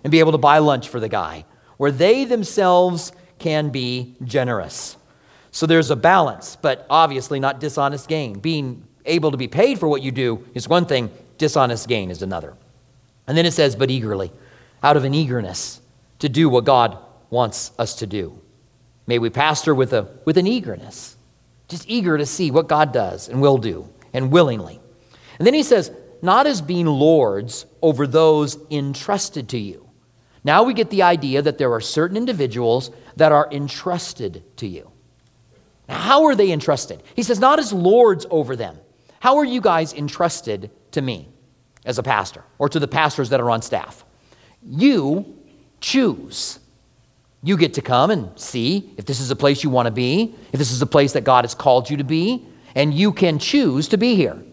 and 0.04 0.12
be 0.12 0.20
able 0.20 0.34
to 0.34 0.38
buy 0.38 0.58
lunch 0.58 0.90
for 0.90 1.00
the 1.00 1.08
guy, 1.08 1.46
where 1.78 1.92
they 1.92 2.26
themselves 2.26 3.14
can 3.40 3.70
be 3.70 4.18
generous. 4.26 4.98
So 5.52 5.66
there's 5.66 5.90
a 5.90 5.96
balance, 5.96 6.58
but 6.58 6.86
obviously 6.90 7.40
not 7.40 7.62
dishonest 7.62 8.10
gain. 8.10 8.40
Being 8.40 8.86
able 9.06 9.32
to 9.32 9.38
be 9.38 9.48
paid 9.48 9.80
for 9.80 9.88
what 9.88 10.02
you 10.02 10.12
do 10.12 10.46
is 10.54 10.68
one 10.68 10.86
thing, 10.86 11.12
dishonest 11.38 11.88
gain 11.88 12.12
is 12.12 12.22
another. 12.22 12.56
And 13.28 13.38
then 13.38 13.46
it 13.46 13.52
says, 13.52 13.76
but 13.76 13.90
eagerly, 13.90 14.32
out 14.82 14.98
of 14.98 15.04
an 15.04 15.14
eagerness 15.14 15.82
to 16.20 16.30
do 16.30 16.50
what 16.50 16.66
God 16.66 16.98
wants 17.30 17.72
us 17.80 17.96
to 17.96 18.08
do. 18.08 18.40
May 19.08 19.20
we 19.20 19.30
pastor 19.30 19.76
with, 19.76 19.94
a, 19.94 20.08
with 20.26 20.38
an 20.38 20.48
eagerness, 20.48 21.18
just 21.68 21.90
eager 21.90 22.18
to 22.18 22.26
see 22.26 22.52
what 22.52 22.68
God 22.68 22.94
does 22.94 23.30
and 23.30 23.42
will 23.42 23.58
do, 23.58 23.90
and 24.14 24.32
willingly. 24.32 24.80
And 25.38 25.48
then 25.48 25.54
he 25.54 25.64
says, 25.64 25.92
not 26.22 26.48
as 26.48 26.62
being 26.62 26.86
lords 26.86 27.66
over 27.82 28.08
those 28.08 28.58
entrusted 28.70 29.50
to 29.50 29.58
you. 29.58 29.90
Now 30.44 30.64
we 30.64 30.74
get 30.74 30.90
the 30.90 31.04
idea 31.04 31.42
that 31.42 31.58
there 31.58 31.74
are 31.74 31.82
certain 31.82 32.18
individuals 32.18 32.92
that 33.16 33.32
are 33.32 33.50
entrusted 33.52 34.44
to 34.58 34.68
you. 34.68 34.92
Now, 35.88 35.98
how 35.98 36.26
are 36.26 36.36
they 36.36 36.52
entrusted? 36.52 37.04
He 37.16 37.24
says, 37.24 37.40
not 37.40 37.60
as 37.60 37.74
lords 37.74 38.26
over 38.30 38.56
them. 38.56 38.78
How 39.24 39.38
are 39.38 39.46
you 39.46 39.62
guys 39.62 39.94
entrusted 39.94 40.70
to 40.92 41.02
me 41.02 41.30
as 41.86 41.98
a 41.98 42.04
pastor 42.04 42.44
or 42.60 42.68
to 42.68 42.78
the 42.78 42.90
pastors 42.90 43.30
that 43.30 43.40
are 43.40 43.50
on 43.50 43.62
staff? 43.62 44.04
You 44.62 45.38
choose. 45.80 46.60
You 47.42 47.56
get 47.56 47.76
to 47.76 47.82
come 47.82 48.12
and 48.12 48.38
see 48.38 48.94
if 48.98 49.06
this 49.06 49.22
is 49.22 49.32
a 49.32 49.36
place 49.38 49.64
you 49.64 49.70
want 49.70 49.86
to 49.86 49.92
be, 49.92 50.36
if 50.52 50.60
this 50.60 50.74
is 50.74 50.82
a 50.82 50.86
place 50.86 51.14
that 51.14 51.24
God 51.24 51.46
has 51.46 51.56
called 51.56 51.90
you 51.90 51.96
to 51.96 52.04
be, 52.04 52.46
and 52.76 52.94
you 52.94 53.14
can 53.14 53.40
choose 53.40 53.88
to 53.88 53.98
be 53.98 54.16
here. 54.16 54.44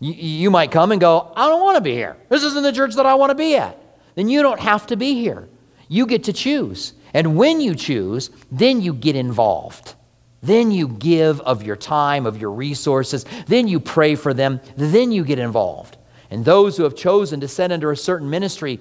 You, 0.00 0.14
you 0.14 0.50
might 0.50 0.70
come 0.70 0.90
and 0.92 0.98
go, 0.98 1.30
I 1.36 1.46
don't 1.46 1.60
want 1.60 1.76
to 1.76 1.82
be 1.82 1.92
here. 1.92 2.16
This 2.30 2.44
isn't 2.44 2.62
the 2.62 2.72
church 2.72 2.94
that 2.94 3.04
I 3.04 3.12
want 3.16 3.28
to 3.28 3.34
be 3.34 3.56
at. 3.56 3.78
Then 4.14 4.26
you 4.26 4.40
don't 4.40 4.60
have 4.60 4.86
to 4.86 4.96
be 4.96 5.16
here. 5.16 5.50
You 5.88 6.06
get 6.06 6.24
to 6.24 6.32
choose. 6.32 6.94
And 7.12 7.36
when 7.36 7.60
you 7.60 7.74
choose, 7.74 8.30
then 8.50 8.80
you 8.80 8.94
get 8.94 9.16
involved. 9.16 9.96
Then 10.42 10.72
you 10.72 10.88
give 10.88 11.40
of 11.40 11.62
your 11.62 11.76
time, 11.76 12.26
of 12.26 12.36
your 12.36 12.50
resources. 12.50 13.24
Then 13.46 13.68
you 13.68 13.78
pray 13.78 14.16
for 14.16 14.34
them. 14.34 14.60
Then 14.76 15.12
you 15.12 15.24
get 15.24 15.38
involved. 15.38 15.96
And 16.30 16.44
those 16.44 16.76
who 16.76 16.82
have 16.82 16.96
chosen 16.96 17.40
to 17.40 17.48
send 17.48 17.72
under 17.72 17.92
a 17.92 17.96
certain 17.96 18.28
ministry 18.28 18.80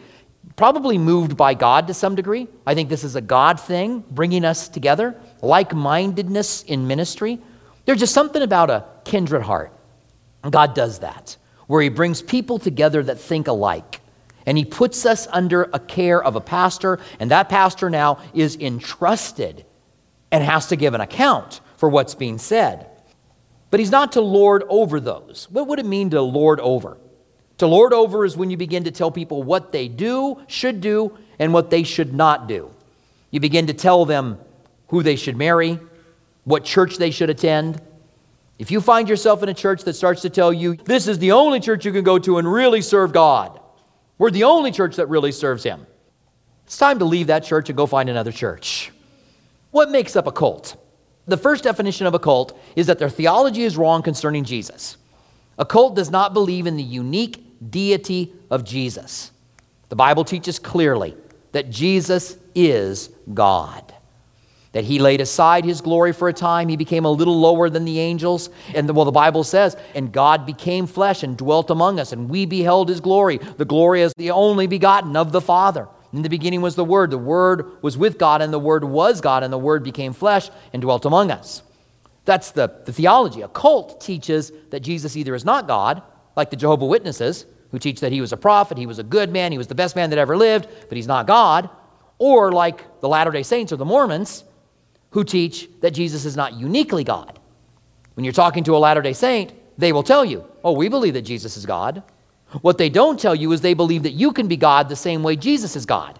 probably 0.55 0.97
moved 0.97 1.37
by 1.37 1.53
God 1.53 1.87
to 1.87 1.93
some 1.93 2.15
degree. 2.15 2.47
I 2.65 2.73
think 2.73 2.89
this 2.89 3.03
is 3.03 3.15
a 3.15 3.21
God 3.21 3.59
thing, 3.59 4.03
bringing 4.09 4.43
us 4.43 4.69
together, 4.69 5.15
like 5.41 5.73
mindedness 5.73 6.63
in 6.63 6.87
ministry. 6.87 7.39
There's 7.85 7.99
just 7.99 8.13
something 8.13 8.41
about 8.41 8.69
a 8.69 8.85
kindred 9.03 9.43
heart. 9.43 9.71
God 10.49 10.73
does 10.73 10.99
that, 10.99 11.37
where 11.67 11.81
He 11.81 11.89
brings 11.89 12.21
people 12.21 12.57
together 12.57 13.03
that 13.03 13.19
think 13.19 13.47
alike. 13.47 14.01
And 14.47 14.57
He 14.57 14.65
puts 14.65 15.05
us 15.05 15.27
under 15.27 15.69
a 15.73 15.79
care 15.79 16.23
of 16.23 16.35
a 16.35 16.41
pastor, 16.41 16.99
and 17.19 17.29
that 17.29 17.49
pastor 17.49 17.89
now 17.91 18.19
is 18.33 18.55
entrusted 18.55 19.65
and 20.31 20.43
has 20.43 20.67
to 20.67 20.75
give 20.75 20.93
an 20.93 21.01
account 21.01 21.61
for 21.77 21.89
what's 21.89 22.15
being 22.15 22.37
said. 22.37 22.87
But 23.69 23.79
He's 23.79 23.91
not 23.91 24.13
to 24.13 24.21
lord 24.21 24.63
over 24.69 24.99
those. 24.99 25.47
What 25.49 25.67
would 25.67 25.79
it 25.79 25.85
mean 25.85 26.09
to 26.11 26.21
lord 26.21 26.59
over? 26.59 26.97
To 27.59 27.67
lord 27.67 27.93
over 27.93 28.25
is 28.25 28.35
when 28.35 28.49
you 28.49 28.57
begin 28.57 28.85
to 28.85 28.91
tell 28.91 29.11
people 29.11 29.43
what 29.43 29.71
they 29.71 29.87
do, 29.87 30.41
should 30.47 30.81
do, 30.81 31.15
and 31.37 31.53
what 31.53 31.69
they 31.69 31.83
should 31.83 32.11
not 32.11 32.47
do. 32.47 32.71
You 33.29 33.39
begin 33.39 33.67
to 33.67 33.73
tell 33.73 34.03
them 34.03 34.39
who 34.87 35.03
they 35.03 35.15
should 35.15 35.37
marry, 35.37 35.79
what 36.43 36.65
church 36.65 36.97
they 36.97 37.11
should 37.11 37.29
attend. 37.29 37.79
If 38.57 38.71
you 38.71 38.81
find 38.81 39.07
yourself 39.07 39.43
in 39.43 39.49
a 39.49 39.53
church 39.53 39.83
that 39.83 39.93
starts 39.93 40.23
to 40.23 40.29
tell 40.31 40.51
you, 40.51 40.73
this 40.75 41.07
is 41.07 41.19
the 41.19 41.33
only 41.33 41.59
church 41.59 41.85
you 41.85 41.91
can 41.91 42.03
go 42.03 42.17
to 42.17 42.39
and 42.39 42.51
really 42.51 42.81
serve 42.81 43.13
God, 43.13 43.59
we're 44.17 44.31
the 44.31 44.45
only 44.45 44.71
church 44.71 44.95
that 44.95 45.07
really 45.07 45.31
serves 45.31 45.63
Him, 45.63 45.85
it's 46.65 46.79
time 46.79 46.97
to 46.97 47.05
leave 47.05 47.27
that 47.27 47.43
church 47.43 47.69
and 47.69 47.77
go 47.77 47.85
find 47.85 48.09
another 48.09 48.31
church. 48.31 48.80
What 49.71 49.89
makes 49.89 50.15
up 50.15 50.27
a 50.27 50.31
cult? 50.31 50.77
The 51.27 51.37
first 51.37 51.63
definition 51.63 52.05
of 52.07 52.13
a 52.13 52.19
cult 52.19 52.57
is 52.75 52.87
that 52.87 52.99
their 52.99 53.09
theology 53.09 53.63
is 53.63 53.77
wrong 53.77 54.01
concerning 54.01 54.43
Jesus. 54.43 54.97
A 55.57 55.65
cult 55.65 55.95
does 55.95 56.09
not 56.09 56.33
believe 56.33 56.67
in 56.67 56.77
the 56.77 56.83
unique 56.83 57.69
deity 57.69 58.33
of 58.49 58.63
Jesus. 58.63 59.31
The 59.89 59.95
Bible 59.95 60.23
teaches 60.23 60.59
clearly 60.59 61.15
that 61.51 61.69
Jesus 61.69 62.37
is 62.55 63.09
God. 63.33 63.93
That 64.71 64.85
he 64.85 64.99
laid 64.99 65.19
aside 65.19 65.65
his 65.65 65.81
glory 65.81 66.13
for 66.13 66.29
a 66.29 66.33
time. 66.33 66.69
He 66.69 66.77
became 66.77 67.03
a 67.03 67.11
little 67.11 67.37
lower 67.37 67.69
than 67.69 67.83
the 67.83 67.99
angels. 67.99 68.49
And 68.73 68.87
the, 68.87 68.93
well, 68.93 69.05
the 69.05 69.11
Bible 69.11 69.43
says, 69.43 69.75
and 69.93 70.13
God 70.13 70.45
became 70.45 70.87
flesh 70.87 71.23
and 71.23 71.37
dwelt 71.37 71.69
among 71.69 71.99
us, 71.99 72.13
and 72.13 72.29
we 72.29 72.45
beheld 72.45 72.87
his 72.87 73.01
glory. 73.01 73.37
The 73.37 73.65
glory 73.65 74.01
as 74.01 74.13
the 74.15 74.31
only 74.31 74.67
begotten 74.67 75.17
of 75.17 75.33
the 75.33 75.41
Father. 75.41 75.89
In 76.13 76.21
the 76.21 76.29
beginning 76.29 76.61
was 76.61 76.75
the 76.75 76.83
Word. 76.83 77.11
The 77.11 77.17
Word 77.17 77.81
was 77.81 77.97
with 77.97 78.17
God, 78.17 78.41
and 78.41 78.51
the 78.51 78.59
Word 78.59 78.83
was 78.83 79.21
God, 79.21 79.43
and 79.43 79.51
the 79.51 79.57
Word 79.57 79.83
became 79.83 80.13
flesh 80.13 80.49
and 80.73 80.81
dwelt 80.81 81.05
among 81.05 81.31
us. 81.31 81.63
That's 82.25 82.51
the, 82.51 82.71
the 82.85 82.93
theology. 82.93 83.41
A 83.41 83.47
cult 83.47 84.01
teaches 84.01 84.51
that 84.69 84.81
Jesus 84.81 85.15
either 85.15 85.33
is 85.33 85.45
not 85.45 85.67
God, 85.67 86.01
like 86.35 86.49
the 86.49 86.55
Jehovah 86.55 86.85
Witnesses, 86.85 87.45
who 87.71 87.79
teach 87.79 88.01
that 88.01 88.11
he 88.11 88.21
was 88.21 88.33
a 88.33 88.37
prophet, 88.37 88.77
he 88.77 88.85
was 88.85 88.99
a 88.99 89.03
good 89.03 89.31
man, 89.31 89.51
he 89.51 89.57
was 89.57 89.67
the 89.67 89.75
best 89.75 89.95
man 89.95 90.09
that 90.09 90.19
ever 90.19 90.37
lived, 90.37 90.67
but 90.89 90.95
he's 90.97 91.07
not 91.07 91.25
God, 91.25 91.69
or 92.17 92.51
like 92.51 92.99
the 92.99 93.07
Latter 93.07 93.31
day 93.31 93.43
Saints 93.43 93.71
or 93.71 93.77
the 93.77 93.85
Mormons, 93.85 94.43
who 95.11 95.23
teach 95.23 95.69
that 95.81 95.91
Jesus 95.91 96.25
is 96.25 96.35
not 96.35 96.53
uniquely 96.53 97.03
God. 97.03 97.39
When 98.15 98.23
you're 98.25 98.33
talking 98.33 98.63
to 98.65 98.75
a 98.75 98.79
Latter 98.79 99.01
day 99.01 99.13
Saint, 99.13 99.53
they 99.77 99.93
will 99.93 100.03
tell 100.03 100.23
you, 100.23 100.45
oh, 100.63 100.73
we 100.73 100.89
believe 100.89 101.13
that 101.13 101.23
Jesus 101.23 101.57
is 101.57 101.65
God. 101.65 102.03
What 102.61 102.77
they 102.77 102.89
don't 102.89 103.19
tell 103.19 103.33
you 103.33 103.51
is 103.53 103.61
they 103.61 103.73
believe 103.73 104.03
that 104.03 104.11
you 104.11 104.33
can 104.33 104.47
be 104.47 104.57
God 104.57 104.89
the 104.89 104.95
same 104.95 105.23
way 105.23 105.35
Jesus 105.35 105.75
is 105.75 105.85
God. 105.85 106.19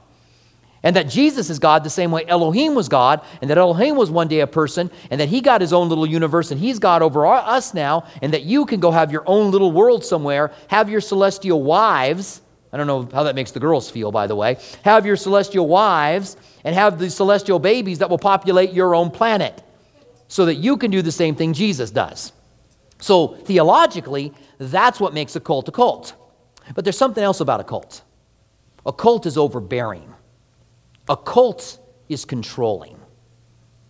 And 0.84 0.96
that 0.96 1.10
Jesus 1.10 1.50
is 1.50 1.60
God 1.60 1.84
the 1.84 1.92
same 1.92 2.12
way 2.12 2.26
Elohim 2.28 2.74
was 2.74 2.90
God, 2.90 3.22
and 3.42 3.50
that 3.50 3.58
Elohim 3.58 3.96
was 3.96 4.10
one 4.10 4.28
day 4.28 4.40
a 4.40 4.48
person, 4.48 4.90
and 5.12 5.22
that 5.22 5.30
he 5.30 5.42
got 5.42 5.62
his 5.62 5.74
own 5.74 5.90
little 5.90 6.08
universe, 6.08 6.50
and 6.50 6.60
he's 6.60 6.80
God 6.80 7.04
over 7.04 7.26
our, 7.26 7.38
us 7.38 7.74
now, 7.74 8.06
and 8.22 8.34
that 8.34 8.44
you 8.44 8.66
can 8.66 8.80
go 8.80 8.90
have 8.90 9.12
your 9.12 9.24
own 9.28 9.52
little 9.52 9.72
world 9.72 10.04
somewhere, 10.04 10.52
have 10.70 10.90
your 10.90 11.02
celestial 11.02 11.62
wives. 11.62 12.42
I 12.74 12.78
don't 12.78 12.88
know 12.88 13.08
how 13.14 13.24
that 13.24 13.36
makes 13.36 13.52
the 13.52 13.60
girls 13.60 13.92
feel, 13.92 14.12
by 14.12 14.26
the 14.26 14.36
way. 14.36 14.58
Have 14.84 15.06
your 15.06 15.18
celestial 15.18 15.68
wives 15.68 16.36
and 16.64 16.74
have 16.74 16.98
the 16.98 17.10
celestial 17.10 17.60
babies 17.60 18.00
that 18.00 18.10
will 18.10 18.18
populate 18.18 18.74
your 18.74 18.96
own 18.96 19.12
planet 19.12 19.62
so 20.30 20.46
that 20.46 20.56
you 20.56 20.78
can 20.78 20.90
do 20.90 21.02
the 21.02 21.12
same 21.12 21.36
thing 21.36 21.54
Jesus 21.54 21.92
does. 21.92 22.32
So, 23.00 23.28
theologically, 23.28 24.34
that's 24.58 25.00
what 25.00 25.14
makes 25.14 25.36
a 25.36 25.40
cult 25.40 25.68
a 25.68 25.72
cult. 25.72 26.14
But 26.74 26.86
there's 26.86 26.98
something 26.98 27.24
else 27.24 27.40
about 27.40 27.60
a 27.60 27.64
cult 27.64 28.04
a 28.86 28.92
cult 28.92 29.26
is 29.26 29.38
overbearing, 29.38 30.14
a 31.08 31.16
cult 31.16 31.80
is 32.10 32.26
controlling. 32.26 32.98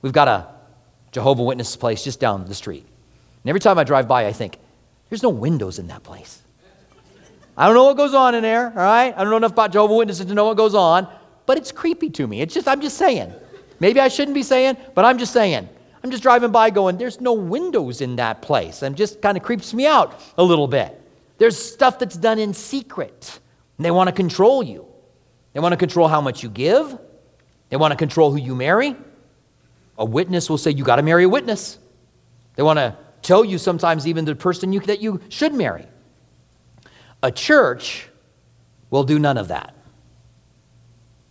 We've 0.01 0.13
got 0.13 0.27
a 0.27 0.47
Jehovah 1.11 1.43
Witness 1.43 1.75
place 1.75 2.03
just 2.03 2.19
down 2.19 2.45
the 2.45 2.55
street. 2.55 2.85
And 3.43 3.49
every 3.49 3.59
time 3.59 3.77
I 3.77 3.83
drive 3.83 4.07
by, 4.07 4.27
I 4.27 4.33
think, 4.33 4.57
there's 5.09 5.23
no 5.23 5.29
windows 5.29 5.79
in 5.79 5.87
that 5.87 6.03
place. 6.03 6.41
I 7.57 7.65
don't 7.65 7.75
know 7.75 7.83
what 7.85 7.97
goes 7.97 8.13
on 8.13 8.33
in 8.33 8.43
there, 8.43 8.67
all 8.67 8.75
right? 8.75 9.13
I 9.15 9.21
don't 9.21 9.29
know 9.29 9.37
enough 9.37 9.51
about 9.51 9.71
Jehovah 9.71 9.95
Witnesses 9.95 10.25
to 10.25 10.33
know 10.33 10.45
what 10.45 10.57
goes 10.57 10.73
on, 10.73 11.07
but 11.45 11.57
it's 11.57 11.71
creepy 11.71 12.09
to 12.11 12.27
me. 12.27 12.41
It's 12.41 12.53
just, 12.53 12.67
I'm 12.67 12.81
just 12.81 12.97
saying. 12.97 13.33
Maybe 13.79 13.99
I 13.99 14.07
shouldn't 14.07 14.35
be 14.35 14.43
saying, 14.43 14.77
but 14.95 15.05
I'm 15.05 15.17
just 15.17 15.33
saying. 15.33 15.67
I'm 16.03 16.11
just 16.11 16.23
driving 16.23 16.51
by 16.51 16.69
going, 16.69 16.97
there's 16.97 17.19
no 17.19 17.33
windows 17.33 18.01
in 18.01 18.15
that 18.15 18.41
place. 18.41 18.81
And 18.81 18.95
just 18.95 19.21
kind 19.21 19.37
of 19.37 19.43
creeps 19.43 19.73
me 19.73 19.85
out 19.85 20.19
a 20.37 20.43
little 20.43 20.67
bit. 20.67 21.00
There's 21.41 21.57
stuff 21.57 21.97
that's 21.97 22.15
done 22.15 22.37
in 22.37 22.53
secret. 22.53 23.39
And 23.79 23.83
they 23.83 23.89
want 23.89 24.09
to 24.09 24.11
control 24.11 24.61
you. 24.61 24.85
They 25.53 25.59
want 25.59 25.73
to 25.73 25.77
control 25.77 26.07
how 26.07 26.21
much 26.21 26.43
you 26.43 26.49
give. 26.49 26.95
They 27.69 27.77
want 27.77 27.93
to 27.93 27.97
control 27.97 28.29
who 28.29 28.37
you 28.37 28.53
marry. 28.53 28.95
A 29.97 30.05
witness 30.05 30.51
will 30.51 30.59
say, 30.59 30.69
you 30.69 30.83
got 30.83 30.97
to 30.97 31.01
marry 31.01 31.23
a 31.23 31.29
witness. 31.29 31.79
They 32.57 32.61
want 32.61 32.77
to 32.77 32.95
tell 33.23 33.43
you 33.43 33.57
sometimes 33.57 34.05
even 34.05 34.23
the 34.23 34.35
person 34.35 34.71
you, 34.71 34.81
that 34.81 35.01
you 35.01 35.19
should 35.29 35.55
marry. 35.55 35.87
A 37.23 37.31
church 37.31 38.07
will 38.91 39.03
do 39.03 39.17
none 39.17 39.39
of 39.39 39.47
that. 39.47 39.73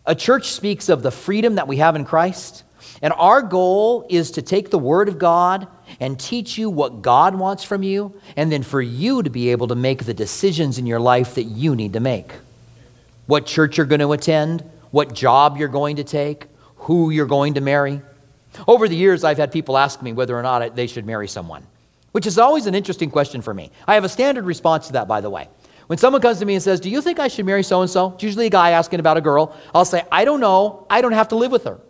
A 0.07 0.17
church 0.17 0.49
speaks 0.49 0.89
of 0.89 1.05
the 1.05 1.13
freedom 1.13 1.55
that 1.55 1.69
we 1.69 1.77
have 1.77 1.95
in 1.95 2.05
Christ 2.05 2.65
and 3.03 3.13
our 3.17 3.43
goal 3.43 4.07
is 4.09 4.33
to 4.33 4.43
take 4.43 4.71
the 4.71 4.79
Word 4.79 5.09
of 5.09 5.19
God 5.19 5.69
and 6.01 6.19
teach 6.19 6.59
you 6.59 6.71
what 6.71 7.03
God 7.03 7.35
wants 7.35 7.63
from 7.63 7.83
you, 7.83 8.19
and 8.37 8.51
then 8.51 8.63
for 8.63 8.81
you 8.81 9.23
to 9.23 9.31
be 9.31 9.51
able 9.51 9.69
to 9.69 9.75
make 9.75 10.05
the 10.05 10.15
decisions 10.15 10.79
in 10.79 10.87
your 10.87 10.99
life 10.99 11.35
that 11.35 11.45
you 11.45 11.77
need 11.77 11.93
to 11.93 12.01
make. 12.01 12.33
What 13.27 13.47
church 13.47 13.77
you're 13.77 13.87
going 13.87 14.01
to 14.01 14.13
attend, 14.13 14.65
what 14.91 15.15
job 15.15 15.59
you're 15.59 15.69
going 15.69 15.97
to 15.97 16.05
take, 16.05 16.47
who 16.77 17.11
you're 17.11 17.27
going 17.27 17.55
to 17.55 17.61
marry. 17.61 18.01
Over 18.67 18.89
the 18.89 18.97
years, 18.97 19.23
I've 19.23 19.39
had 19.39 19.53
people 19.53 19.79
ask 19.79 20.03
me 20.03 20.13
whether 20.13 20.37
or 20.37 20.43
not 20.43 20.75
they 20.75 20.87
should 20.87 21.07
marry 21.07 21.29
someone, 21.29 21.67
which 22.13 22.27
is 22.27 22.39
always 22.39 22.67
an 22.67 22.75
interesting 22.75 23.11
question 23.11 23.43
for 23.43 23.55
me. 23.55 23.71
I 23.87 23.95
have 23.95 24.05
a 24.05 24.09
standard 24.09 24.45
response 24.45 24.89
to 24.89 24.95
that, 24.95 25.07
by 25.07 25.21
the 25.21 25.31
way. 25.31 25.49
When 25.87 25.99
someone 25.99 26.23
comes 26.23 26.39
to 26.39 26.45
me 26.45 26.55
and 26.55 26.63
says, 26.63 26.81
Do 26.81 26.89
you 26.89 27.03
think 27.03 27.19
I 27.19 27.29
should 27.29 27.45
marry 27.45 27.63
so 27.63 27.83
and 27.83 27.91
so? 27.91 28.13
It's 28.13 28.23
usually 28.23 28.47
a 28.47 28.51
guy 28.51 28.71
asking 28.71 29.01
about 29.01 29.17
a 29.17 29.21
girl. 29.21 29.57
I'll 29.75 29.85
say, 29.85 30.05
I 30.11 30.25
don't 30.25 30.41
know. 30.41 30.87
I 30.89 31.01
don't 31.01 31.13
have 31.13 31.29
to 31.29 31.37
live 31.37 31.51
with 31.51 31.65
her. 31.65 31.81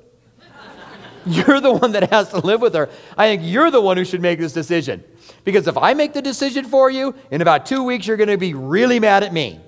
You're 1.27 1.61
the 1.61 1.73
one 1.73 1.93
that 1.93 2.11
has 2.11 2.31
to 2.31 2.39
live 2.39 2.61
with 2.61 2.75
her. 2.75 2.89
I 3.17 3.27
think 3.27 3.43
you're 3.45 3.71
the 3.71 3.81
one 3.81 3.97
who 3.97 4.05
should 4.05 4.23
make 4.23 4.39
this 4.39 4.53
decision. 4.53 5.05
Because 5.45 5.67
if 5.67 5.77
I 5.77 5.95
make 5.95 6.13
the 6.13 6.23
decision 6.23 6.65
for 6.65 6.91
you, 6.91 7.15
in 7.31 7.41
about 7.41 7.67
two 7.67 7.83
weeks, 7.85 8.07
you're 8.07 8.17
going 8.17 8.29
to 8.29 8.39
be 8.39 8.55
really 8.55 9.01
mad 9.01 9.23
at 9.23 9.33
me. 9.33 9.61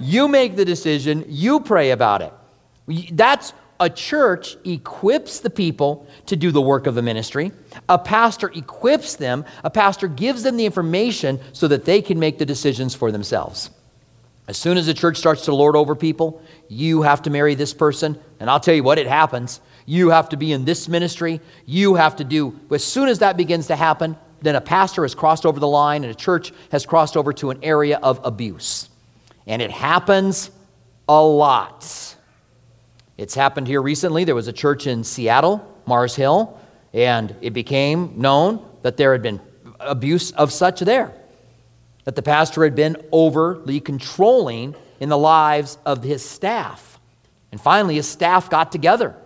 You 0.00 0.28
make 0.28 0.56
the 0.56 0.64
decision, 0.64 1.24
you 1.28 1.60
pray 1.60 1.90
about 1.90 2.22
it. 2.22 2.32
That's 3.12 3.52
a 3.80 3.90
church 3.90 4.56
equips 4.64 5.40
the 5.40 5.50
people 5.50 6.06
to 6.26 6.36
do 6.36 6.50
the 6.50 6.60
work 6.60 6.86
of 6.86 6.94
the 6.94 7.02
ministry. 7.02 7.52
A 7.88 7.98
pastor 7.98 8.50
equips 8.54 9.16
them, 9.16 9.44
a 9.62 9.70
pastor 9.70 10.08
gives 10.08 10.42
them 10.42 10.56
the 10.56 10.66
information 10.66 11.40
so 11.52 11.68
that 11.68 11.84
they 11.84 12.00
can 12.00 12.18
make 12.18 12.38
the 12.38 12.46
decisions 12.46 12.94
for 12.94 13.10
themselves. 13.10 13.70
As 14.46 14.56
soon 14.56 14.76
as 14.76 14.86
the 14.86 14.94
church 14.94 15.16
starts 15.16 15.46
to 15.46 15.54
lord 15.54 15.74
over 15.74 15.94
people, 15.94 16.42
you 16.68 17.02
have 17.02 17.22
to 17.22 17.30
marry 17.30 17.54
this 17.54 17.72
person, 17.72 18.18
and 18.40 18.50
I'll 18.50 18.60
tell 18.60 18.74
you 18.74 18.82
what, 18.82 18.98
it 18.98 19.06
happens. 19.06 19.60
You 19.86 20.10
have 20.10 20.30
to 20.30 20.36
be 20.36 20.52
in 20.52 20.64
this 20.64 20.88
ministry. 20.88 21.40
You 21.66 21.94
have 21.94 22.16
to 22.16 22.24
do, 22.24 22.58
as 22.70 22.84
soon 22.84 23.08
as 23.08 23.18
that 23.18 23.36
begins 23.36 23.66
to 23.66 23.76
happen, 23.76 24.16
then 24.40 24.56
a 24.56 24.60
pastor 24.60 25.02
has 25.02 25.14
crossed 25.14 25.46
over 25.46 25.58
the 25.58 25.68
line 25.68 26.04
and 26.04 26.10
a 26.10 26.14
church 26.14 26.52
has 26.70 26.86
crossed 26.86 27.16
over 27.16 27.32
to 27.34 27.50
an 27.50 27.58
area 27.62 27.98
of 28.02 28.20
abuse. 28.24 28.88
And 29.46 29.60
it 29.60 29.70
happens 29.70 30.50
a 31.08 31.22
lot. 31.22 32.16
It's 33.16 33.34
happened 33.34 33.66
here 33.66 33.82
recently. 33.82 34.24
There 34.24 34.34
was 34.34 34.48
a 34.48 34.52
church 34.52 34.86
in 34.86 35.04
Seattle, 35.04 35.66
Mars 35.86 36.16
Hill, 36.16 36.58
and 36.92 37.34
it 37.40 37.50
became 37.50 38.14
known 38.16 38.64
that 38.82 38.96
there 38.96 39.12
had 39.12 39.22
been 39.22 39.40
abuse 39.80 40.30
of 40.32 40.52
such 40.52 40.80
there. 40.80 41.14
That 42.04 42.16
the 42.16 42.22
pastor 42.22 42.64
had 42.64 42.74
been 42.74 42.96
overly 43.12 43.80
controlling 43.80 44.74
in 45.00 45.08
the 45.08 45.18
lives 45.18 45.78
of 45.86 46.02
his 46.02 46.24
staff. 46.24 46.98
And 47.50 47.60
finally, 47.60 47.94
his 47.96 48.08
staff 48.08 48.50
got 48.50 48.72
together 48.72 49.16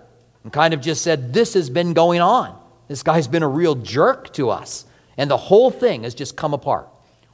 and 0.45 0.53
kind 0.53 0.75
of 0.75 0.81
just 0.81 1.03
said, 1.03 1.33
This 1.33 1.55
has 1.55 1.71
been 1.71 1.93
going 1.93 2.21
on. 2.21 2.59
This 2.89 3.03
guy's 3.03 3.29
been 3.29 3.43
a 3.43 3.49
real 3.49 3.75
jerk 3.75 4.33
to 4.35 4.51
us. 4.51 4.87
And 5.17 5.31
the 5.31 5.37
whole 5.37 5.71
thing 5.71 6.05
has 6.05 6.15
just 6.15 6.37
come 6.37 6.55
apart. 6.55 6.89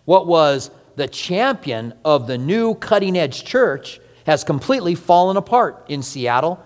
What 0.05 0.27
was 0.27 0.71
the 0.97 1.09
champion 1.09 1.95
of 2.05 2.27
the 2.27 2.39
new 2.39 2.75
cutting 2.75 3.17
edge 3.17 3.45
church 3.45 4.01
has 4.27 4.43
completely 4.45 4.95
fallen 4.95 5.37
apart 5.37 5.87
in 5.89 6.03
Seattle, 6.03 6.65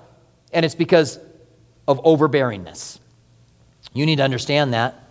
and 0.52 0.64
it's 0.64 0.74
because 0.74 1.18
of 1.86 2.02
overbearingness. 2.04 2.98
You 3.92 4.06
need 4.06 4.16
to 4.16 4.22
understand 4.22 4.74
that, 4.74 5.02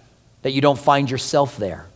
that 0.44 0.52
you 0.52 0.62
don't 0.62 0.80
find 0.80 1.10
yourself 1.10 1.58
there. 1.58 1.88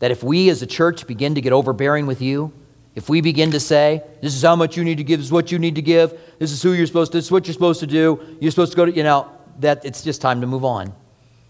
That 0.00 0.10
if 0.10 0.22
we 0.22 0.48
as 0.48 0.62
a 0.62 0.66
church 0.66 1.06
begin 1.06 1.36
to 1.36 1.40
get 1.40 1.52
overbearing 1.52 2.06
with 2.06 2.20
you, 2.20 2.52
if 2.94 3.08
we 3.08 3.20
begin 3.20 3.50
to 3.52 3.60
say, 3.60 4.02
this 4.20 4.34
is 4.34 4.42
how 4.42 4.56
much 4.56 4.76
you 4.76 4.84
need 4.84 4.98
to 4.98 5.04
give, 5.04 5.20
this 5.20 5.26
is 5.26 5.32
what 5.32 5.52
you 5.52 5.58
need 5.58 5.74
to 5.76 5.82
give, 5.82 6.18
this 6.38 6.52
is 6.52 6.62
who 6.62 6.72
you're 6.72 6.86
supposed 6.86 7.12
to, 7.12 7.18
this 7.18 7.26
is 7.26 7.30
what 7.30 7.46
you're 7.46 7.54
supposed 7.54 7.80
to 7.80 7.86
do, 7.86 8.38
you're 8.40 8.50
supposed 8.50 8.72
to 8.72 8.76
go 8.76 8.84
to, 8.84 8.92
you 8.92 9.02
know, 9.02 9.30
that 9.60 9.84
it's 9.84 10.02
just 10.02 10.20
time 10.20 10.40
to 10.40 10.46
move 10.46 10.64
on. 10.64 10.92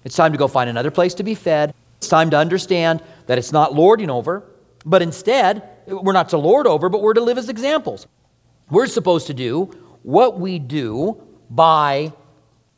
It's 0.05 0.17
time 0.17 0.33
to 0.33 0.39
go 0.39 0.49
find 0.49 0.69
another 0.69 0.91
place 0.91 1.15
to 1.15 1.23
be 1.23 1.35
fed. 1.35 1.75
It's 1.99 2.09
time 2.09 2.31
to 2.31 2.37
understand 2.37 3.03
that 3.27 3.39
it's 3.39 3.53
not 3.53 3.75
lording 3.75 4.11
over, 4.11 4.43
but 4.85 5.01
instead, 5.01 5.63
we're 5.87 6.13
not 6.13 6.29
to 6.31 6.39
lord 6.39 6.67
over, 6.67 6.89
but 6.89 7.01
we're 7.01 7.15
to 7.15 7.23
live 7.23 7.39
as 7.39 7.49
examples. 7.49 8.07
We're 8.71 8.87
supposed 8.87 9.27
to 9.29 9.35
do 9.35 9.71
what 10.03 10.39
we 10.39 10.59
do 10.59 11.23
by 11.49 12.13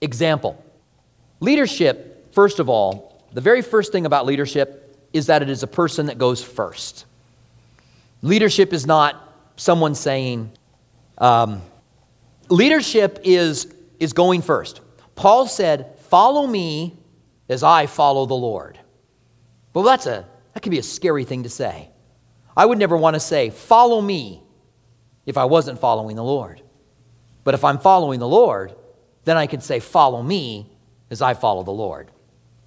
example. 0.00 0.62
Leadership, 1.40 2.32
first 2.32 2.60
of 2.60 2.68
all, 2.68 3.24
the 3.32 3.40
very 3.40 3.62
first 3.62 3.92
thing 3.92 4.06
about 4.06 4.26
leadership 4.26 5.08
is 5.12 5.26
that 5.26 5.42
it 5.42 5.50
is 5.50 5.62
a 5.62 5.66
person 5.66 6.06
that 6.06 6.18
goes 6.18 6.42
first. 6.42 7.04
Leadership 8.22 8.72
is 8.72 8.86
not 8.86 9.34
someone 9.56 9.94
saying, 9.94 10.50
um, 11.18 11.62
leadership 12.48 13.20
is, 13.24 13.72
is 13.98 14.12
going 14.12 14.42
first. 14.42 14.80
Paul 15.14 15.46
said, 15.46 15.98
Follow 16.10 16.46
me 16.46 16.98
as 17.48 17.62
I 17.62 17.86
follow 17.86 18.26
the 18.26 18.34
Lord. 18.34 18.78
Well, 19.74 19.84
that's 19.84 20.06
a, 20.06 20.26
that 20.54 20.62
could 20.62 20.70
be 20.70 20.78
a 20.78 20.84
scary 20.84 21.24
thing 21.24 21.42
to 21.42 21.48
say. 21.48 21.90
I 22.56 22.64
would 22.64 22.78
never 22.78 22.96
want 22.96 23.14
to 23.14 23.20
say, 23.20 23.50
Follow 23.50 24.00
me 24.00 24.42
if 25.26 25.36
I 25.36 25.44
wasn't 25.44 25.80
following 25.80 26.16
the 26.16 26.24
Lord. 26.24 26.62
But 27.44 27.54
if 27.54 27.64
I'm 27.64 27.78
following 27.78 28.20
the 28.20 28.28
Lord, 28.28 28.74
then 29.24 29.36
I 29.36 29.46
can 29.46 29.60
say, 29.60 29.80
Follow 29.80 30.22
me 30.22 30.70
as 31.10 31.20
I 31.20 31.34
follow 31.34 31.62
the 31.62 31.72
Lord. 31.72 32.10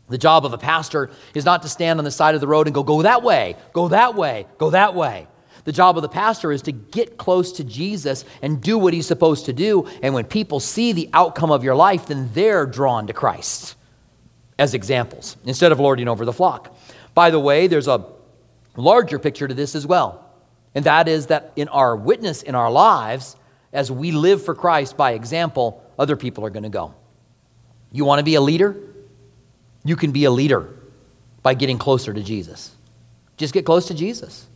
The 0.09 0.17
job 0.17 0.45
of 0.45 0.53
a 0.53 0.57
pastor 0.57 1.11
is 1.33 1.45
not 1.45 1.61
to 1.61 1.69
stand 1.69 1.99
on 1.99 2.05
the 2.05 2.11
side 2.11 2.35
of 2.35 2.41
the 2.41 2.47
road 2.47 2.67
and 2.67 2.73
go, 2.73 2.83
Go 2.83 3.01
that 3.03 3.23
way, 3.23 3.55
go 3.73 3.87
that 3.87 4.15
way, 4.15 4.45
go 4.57 4.71
that 4.71 4.93
way. 4.93 5.27
The 5.65 5.71
job 5.71 5.97
of 5.97 6.01
the 6.01 6.09
pastor 6.09 6.51
is 6.51 6.61
to 6.63 6.71
get 6.71 7.17
close 7.17 7.51
to 7.53 7.63
Jesus 7.63 8.25
and 8.41 8.61
do 8.61 8.77
what 8.77 8.93
he's 8.93 9.07
supposed 9.07 9.45
to 9.45 9.53
do. 9.53 9.87
And 10.01 10.13
when 10.13 10.25
people 10.25 10.59
see 10.59 10.93
the 10.93 11.09
outcome 11.13 11.51
of 11.51 11.63
your 11.63 11.75
life, 11.75 12.07
then 12.07 12.29
they're 12.33 12.65
drawn 12.65 13.07
to 13.07 13.13
Christ 13.13 13.75
as 14.57 14.73
examples 14.73 15.37
instead 15.45 15.71
of 15.71 15.79
lording 15.79 16.07
over 16.07 16.25
the 16.25 16.33
flock. 16.33 16.75
By 17.13 17.29
the 17.29 17.39
way, 17.39 17.67
there's 17.67 17.87
a 17.87 18.05
larger 18.75 19.19
picture 19.19 19.47
to 19.47 19.53
this 19.53 19.75
as 19.75 19.85
well. 19.85 20.25
And 20.75 20.85
that 20.85 21.07
is 21.07 21.27
that 21.27 21.53
in 21.55 21.67
our 21.69 21.95
witness 21.95 22.43
in 22.43 22.55
our 22.55 22.71
lives, 22.71 23.35
as 23.73 23.91
we 23.91 24.11
live 24.11 24.43
for 24.43 24.55
Christ 24.55 24.97
by 24.97 25.11
example, 25.13 25.83
other 25.97 26.15
people 26.15 26.45
are 26.45 26.49
going 26.49 26.63
to 26.63 26.69
go. 26.69 26.93
You 27.91 28.05
want 28.05 28.19
to 28.19 28.23
be 28.23 28.35
a 28.35 28.41
leader? 28.41 28.75
You 29.83 29.95
can 29.95 30.11
be 30.11 30.25
a 30.25 30.31
leader 30.31 30.69
by 31.41 31.53
getting 31.53 31.77
closer 31.77 32.13
to 32.13 32.21
Jesus. 32.21 32.75
Just 33.37 33.53
get 33.53 33.65
close 33.65 33.87
to 33.87 33.93
Jesus. 33.93 34.48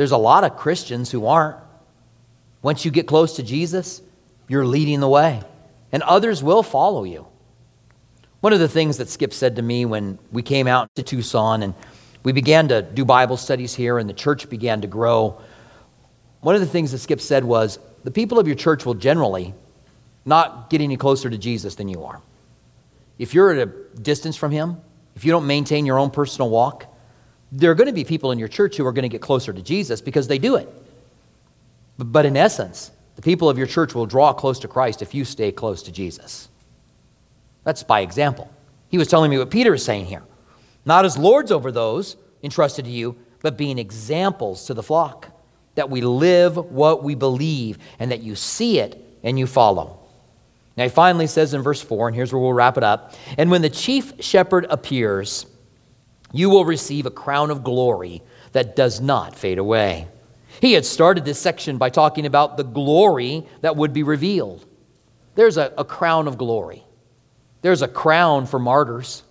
There's 0.00 0.12
a 0.12 0.16
lot 0.16 0.44
of 0.44 0.56
Christians 0.56 1.10
who 1.10 1.26
aren't. 1.26 1.58
Once 2.62 2.86
you 2.86 2.90
get 2.90 3.06
close 3.06 3.36
to 3.36 3.42
Jesus, 3.42 4.00
you're 4.48 4.64
leading 4.64 5.00
the 5.00 5.08
way, 5.10 5.42
and 5.92 6.02
others 6.04 6.42
will 6.42 6.62
follow 6.62 7.04
you. 7.04 7.26
One 8.40 8.54
of 8.54 8.60
the 8.60 8.68
things 8.68 8.96
that 8.96 9.10
Skip 9.10 9.34
said 9.34 9.56
to 9.56 9.62
me 9.62 9.84
when 9.84 10.18
we 10.32 10.40
came 10.40 10.66
out 10.66 10.88
to 10.94 11.02
Tucson 11.02 11.62
and 11.62 11.74
we 12.22 12.32
began 12.32 12.68
to 12.68 12.80
do 12.80 13.04
Bible 13.04 13.36
studies 13.36 13.74
here 13.74 13.98
and 13.98 14.08
the 14.08 14.14
church 14.14 14.48
began 14.48 14.80
to 14.80 14.86
grow, 14.86 15.38
one 16.40 16.54
of 16.54 16.62
the 16.62 16.66
things 16.66 16.92
that 16.92 16.98
Skip 17.00 17.20
said 17.20 17.44
was 17.44 17.78
the 18.02 18.10
people 18.10 18.38
of 18.38 18.46
your 18.46 18.56
church 18.56 18.86
will 18.86 18.94
generally 18.94 19.52
not 20.24 20.70
get 20.70 20.80
any 20.80 20.96
closer 20.96 21.28
to 21.28 21.36
Jesus 21.36 21.74
than 21.74 21.88
you 21.88 22.04
are. 22.04 22.22
If 23.18 23.34
you're 23.34 23.50
at 23.50 23.68
a 23.68 23.98
distance 24.00 24.38
from 24.38 24.50
Him, 24.50 24.78
if 25.14 25.26
you 25.26 25.30
don't 25.30 25.46
maintain 25.46 25.84
your 25.84 25.98
own 25.98 26.10
personal 26.10 26.48
walk, 26.48 26.89
there 27.52 27.70
are 27.70 27.74
going 27.74 27.86
to 27.86 27.92
be 27.92 28.04
people 28.04 28.30
in 28.30 28.38
your 28.38 28.48
church 28.48 28.76
who 28.76 28.86
are 28.86 28.92
going 28.92 29.02
to 29.02 29.08
get 29.08 29.20
closer 29.20 29.52
to 29.52 29.62
Jesus 29.62 30.00
because 30.00 30.28
they 30.28 30.38
do 30.38 30.56
it. 30.56 30.68
But 31.98 32.26
in 32.26 32.36
essence, 32.36 32.92
the 33.16 33.22
people 33.22 33.48
of 33.48 33.58
your 33.58 33.66
church 33.66 33.94
will 33.94 34.06
draw 34.06 34.32
close 34.32 34.58
to 34.60 34.68
Christ 34.68 35.02
if 35.02 35.14
you 35.14 35.24
stay 35.24 35.52
close 35.52 35.82
to 35.82 35.92
Jesus. 35.92 36.48
That's 37.64 37.82
by 37.82 38.00
example. 38.00 38.50
He 38.88 38.98
was 38.98 39.08
telling 39.08 39.30
me 39.30 39.38
what 39.38 39.50
Peter 39.50 39.74
is 39.74 39.84
saying 39.84 40.06
here. 40.06 40.22
Not 40.84 41.04
as 41.04 41.18
lords 41.18 41.52
over 41.52 41.70
those 41.70 42.16
entrusted 42.42 42.86
to 42.86 42.90
you, 42.90 43.16
but 43.42 43.56
being 43.56 43.78
examples 43.78 44.66
to 44.66 44.74
the 44.74 44.82
flock. 44.82 45.28
That 45.74 45.90
we 45.90 46.00
live 46.00 46.56
what 46.56 47.02
we 47.04 47.14
believe 47.14 47.78
and 47.98 48.10
that 48.10 48.22
you 48.22 48.34
see 48.34 48.78
it 48.78 49.02
and 49.22 49.38
you 49.38 49.46
follow. 49.46 49.98
Now, 50.76 50.84
he 50.84 50.90
finally 50.90 51.26
says 51.26 51.52
in 51.52 51.62
verse 51.62 51.82
4, 51.82 52.08
and 52.08 52.14
here's 52.16 52.32
where 52.32 52.40
we'll 52.40 52.54
wrap 52.54 52.78
it 52.78 52.82
up 52.82 53.14
And 53.36 53.50
when 53.50 53.60
the 53.60 53.68
chief 53.68 54.14
shepherd 54.20 54.66
appears, 54.70 55.46
you 56.32 56.50
will 56.50 56.64
receive 56.64 57.06
a 57.06 57.10
crown 57.10 57.50
of 57.50 57.64
glory 57.64 58.22
that 58.52 58.76
does 58.76 59.00
not 59.00 59.36
fade 59.36 59.58
away. 59.58 60.08
He 60.60 60.72
had 60.72 60.84
started 60.84 61.24
this 61.24 61.38
section 61.38 61.78
by 61.78 61.90
talking 61.90 62.26
about 62.26 62.56
the 62.56 62.64
glory 62.64 63.46
that 63.62 63.76
would 63.76 63.92
be 63.92 64.02
revealed. 64.02 64.66
There's 65.34 65.56
a, 65.56 65.72
a 65.78 65.84
crown 65.84 66.28
of 66.28 66.36
glory, 66.38 66.84
there's 67.62 67.82
a 67.82 67.88
crown 67.88 68.46
for 68.46 68.58
martyrs. 68.58 69.22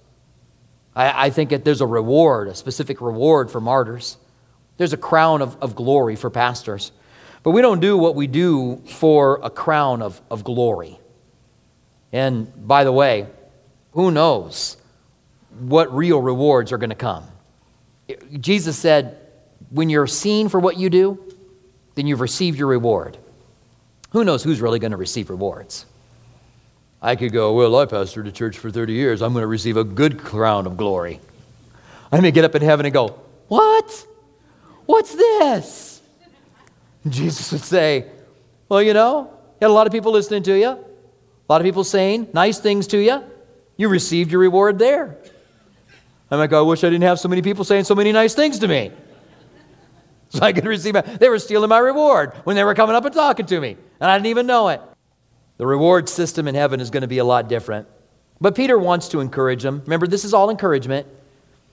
I, 0.96 1.28
I 1.28 1.30
think 1.30 1.52
that 1.52 1.64
there's 1.64 1.82
a 1.82 1.88
reward, 1.88 2.48
a 2.48 2.56
specific 2.56 3.00
reward 3.00 3.52
for 3.52 3.62
martyrs. 3.62 4.18
There's 4.78 4.94
a 4.94 4.98
crown 4.98 5.42
of, 5.42 5.58
of 5.62 5.76
glory 5.76 6.16
for 6.16 6.30
pastors. 6.30 6.92
But 7.44 7.52
we 7.52 7.62
don't 7.62 7.80
do 7.80 7.98
what 7.98 8.16
we 8.16 8.28
do 8.28 8.82
for 8.86 9.40
a 9.44 9.50
crown 9.50 10.02
of, 10.02 10.22
of 10.32 10.44
glory. 10.44 11.00
And 12.12 12.68
by 12.68 12.84
the 12.84 12.92
way, 12.92 13.28
who 13.92 14.12
knows 14.12 14.78
what 15.58 15.94
real 15.96 16.22
rewards 16.22 16.72
are 16.72 16.78
going 16.78 16.90
to 16.90 16.96
come? 16.96 17.26
Jesus 18.40 18.78
said, 18.78 19.18
when 19.70 19.90
you're 19.90 20.08
seen 20.08 20.50
for 20.50 20.60
what 20.60 20.78
you 20.78 20.90
do, 20.90 21.20
then 21.96 22.08
you've 22.08 22.22
received 22.22 22.58
your 22.58 22.68
reward. 22.68 23.18
Who 24.12 24.24
knows 24.24 24.44
who's 24.44 24.62
really 24.62 24.80
going 24.80 24.92
to 24.92 24.98
receive 24.98 25.30
rewards? 25.30 25.86
I 27.02 27.16
could 27.16 27.32
go, 27.32 27.54
Well, 27.54 27.76
I 27.78 27.86
pastored 27.86 28.28
a 28.28 28.32
church 28.32 28.58
for 28.58 28.72
30 28.72 28.94
years. 28.94 29.22
I'm 29.22 29.34
going 29.34 29.44
to 29.44 29.48
receive 29.48 29.78
a 29.78 29.84
good 29.84 30.18
crown 30.18 30.66
of 30.66 30.76
glory. 30.78 31.20
I 32.12 32.20
may 32.20 32.32
get 32.32 32.44
up 32.44 32.56
in 32.56 32.62
heaven 32.62 32.86
and 32.86 32.94
go, 32.94 33.20
What? 33.48 34.08
What's 34.86 35.14
this? 35.14 36.02
Jesus 37.08 37.52
would 37.52 37.62
say, 37.62 38.08
Well, 38.68 38.82
you 38.82 38.94
know, 38.94 39.30
you 39.60 39.68
had 39.68 39.70
a 39.70 39.74
lot 39.74 39.88
of 39.88 39.94
people 39.94 40.12
listening 40.12 40.44
to 40.44 40.58
you, 40.58 40.70
a 40.70 40.80
lot 41.48 41.62
of 41.62 41.66
people 41.66 41.84
saying 41.84 42.30
nice 42.34 42.60
things 42.60 42.88
to 42.88 42.98
you. 42.98 43.24
You 43.78 43.88
received 43.88 44.32
your 44.32 44.42
reward 44.42 44.78
there. 44.78 45.18
I'm 46.32 46.40
like, 46.40 46.54
I 46.54 46.62
wish 46.62 46.84
I 46.84 46.90
didn't 46.90 47.04
have 47.04 47.20
so 47.20 47.28
many 47.28 47.42
people 47.42 47.64
saying 47.64 47.86
so 47.86 47.96
many 47.96 48.12
nice 48.12 48.34
things 48.34 48.60
to 48.60 48.68
me. 48.68 48.92
So 50.32 50.44
I 50.44 50.54
could 50.54 50.66
receive 50.66 50.94
my, 50.94 51.02
they 51.02 51.28
were 51.28 51.40
stealing 51.40 51.70
my 51.70 51.80
reward 51.80 52.34
when 52.44 52.56
they 52.56 52.64
were 52.64 52.76
coming 52.76 52.96
up 52.96 53.04
and 53.04 53.12
talking 53.12 53.48
to 53.48 53.60
me, 53.60 53.76
and 54.00 54.12
I 54.12 54.16
didn't 54.16 54.28
even 54.28 54.46
know 54.46 54.68
it. 54.68 54.80
The 55.58 55.66
reward 55.66 56.08
system 56.08 56.48
in 56.48 56.54
heaven 56.54 56.80
is 56.80 56.92
going 56.92 57.02
to 57.02 57.08
be 57.08 57.18
a 57.18 57.24
lot 57.24 57.50
different. 57.50 57.88
But 58.40 58.54
Peter 58.54 58.78
wants 58.78 59.08
to 59.08 59.22
encourage 59.22 59.64
them. 59.64 59.82
Remember, 59.86 60.06
this 60.06 60.24
is 60.24 60.34
all 60.34 60.52
encouragement. 60.52 61.08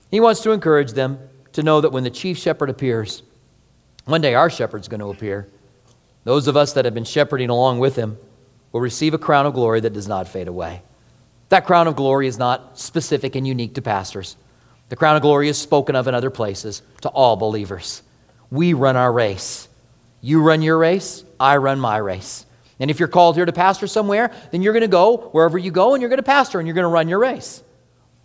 He 0.09 0.19
wants 0.19 0.41
to 0.41 0.53
encourage 0.53 0.93
them 0.93 1.19
to 1.53 1.61
know 1.61 1.81
that 1.81 1.91
when 1.91 2.03
the 2.03 2.09
chief 2.09 2.37
shepherd 2.37 2.71
appears, 2.71 3.21
one 4.05 4.21
day 4.21 4.33
our 4.33 4.49
shepherd's 4.49 4.87
going 4.87 5.01
to 5.01 5.11
appear. 5.11 5.47
Those 6.23 6.47
of 6.47 6.57
us 6.57 6.73
that 6.73 6.85
have 6.85 6.93
been 6.93 7.05
shepherding 7.05 7.49
along 7.49 7.79
with 7.79 7.95
him 7.95 8.17
will 8.71 8.81
receive 8.81 9.13
a 9.13 9.17
crown 9.17 9.45
of 9.45 9.53
glory 9.53 9.79
that 9.81 9.93
does 9.93 10.07
not 10.07 10.27
fade 10.27 10.47
away. 10.47 10.81
That 11.49 11.65
crown 11.65 11.87
of 11.87 11.95
glory 11.95 12.27
is 12.27 12.37
not 12.37 12.77
specific 12.77 13.35
and 13.35 13.47
unique 13.47 13.75
to 13.75 13.81
pastors. 13.81 14.35
The 14.89 14.95
crown 14.95 15.15
of 15.15 15.21
glory 15.21 15.49
is 15.49 15.57
spoken 15.57 15.95
of 15.95 16.07
in 16.07 16.15
other 16.15 16.29
places 16.29 16.81
to 17.01 17.09
all 17.09 17.35
believers. 17.35 18.01
We 18.49 18.73
run 18.73 18.95
our 18.95 19.11
race. 19.11 19.67
You 20.21 20.41
run 20.41 20.61
your 20.61 20.77
race, 20.77 21.23
I 21.39 21.57
run 21.57 21.79
my 21.79 21.97
race. 21.97 22.45
And 22.79 22.91
if 22.91 22.99
you're 22.99 23.07
called 23.07 23.35
here 23.35 23.45
to 23.45 23.53
pastor 23.53 23.87
somewhere, 23.87 24.31
then 24.51 24.61
you're 24.61 24.73
going 24.73 24.81
to 24.81 24.87
go 24.87 25.29
wherever 25.31 25.57
you 25.57 25.71
go 25.71 25.93
and 25.93 26.01
you're 26.01 26.09
going 26.09 26.17
to 26.17 26.23
pastor 26.23 26.59
and 26.59 26.67
you're 26.67 26.75
going 26.75 26.83
to 26.83 26.89
run 26.89 27.07
your 27.07 27.19
race. 27.19 27.63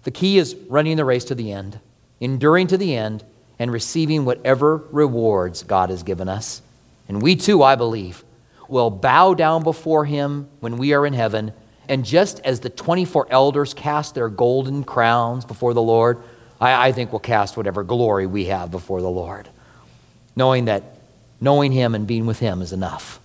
The 0.05 0.11
key 0.11 0.39
is 0.39 0.55
running 0.69 0.97
the 0.97 1.05
race 1.05 1.25
to 1.27 1.35
the 1.35 1.53
end, 1.53 1.79
enduring 2.21 2.67
to 2.69 2.77
the 2.77 2.95
end, 2.95 3.25
and 3.59 3.73
receiving 3.73 4.25
whatever 4.25 4.79
rewards 4.91 5.63
God 5.63 5.91
has 5.91 6.03
given 6.03 6.29
us. 6.29 6.61
And 7.09 7.23
we 7.23 7.37
too, 7.37 7.63
I 7.63 7.77
believe, 7.77 8.25
will 8.69 8.91
bow 8.91 9.35
down 9.35 9.63
before 9.63 10.05
Him 10.05 10.49
when 10.61 10.77
we 10.77 10.93
are 10.93 11.07
in 11.07 11.13
heaven. 11.13 11.53
And 11.89 12.05
just 12.05 12.41
as 12.41 12.61
the 12.61 12.71
24 12.71 13.29
elders 13.31 13.75
cast 13.75 14.15
their 14.15 14.29
golden 14.29 14.83
crowns 14.83 15.45
before 15.45 15.75
the 15.75 15.83
Lord, 15.83 16.23
I, 16.63 16.89
I 16.89 16.93
think 16.93 17.13
we'll 17.13 17.19
cast 17.21 17.57
whatever 17.57 17.83
glory 17.83 18.27
we 18.27 18.47
have 18.47 18.71
before 18.71 19.03
the 19.03 19.11
Lord, 19.11 19.49
knowing 20.37 20.67
that 20.67 20.85
knowing 21.41 21.73
Him 21.73 21.95
and 21.95 22.07
being 22.07 22.25
with 22.25 22.39
Him 22.39 22.63
is 22.63 22.73
enough, 22.73 23.21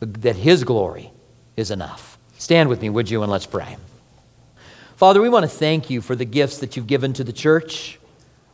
that 0.00 0.36
His 0.36 0.64
glory 0.64 1.12
is 1.56 1.70
enough. 1.70 2.18
Stand 2.36 2.68
with 2.68 2.82
me, 2.82 2.90
would 2.90 3.08
you, 3.08 3.22
and 3.22 3.30
let's 3.30 3.46
pray. 3.46 3.76
Father, 4.96 5.22
we 5.22 5.28
want 5.28 5.44
to 5.44 5.48
thank 5.48 5.88
you 5.88 6.00
for 6.00 6.16
the 6.16 6.24
gifts 6.24 6.58
that 6.58 6.76
you've 6.76 6.88
given 6.88 7.12
to 7.14 7.24
the 7.24 7.32
church. 7.32 7.98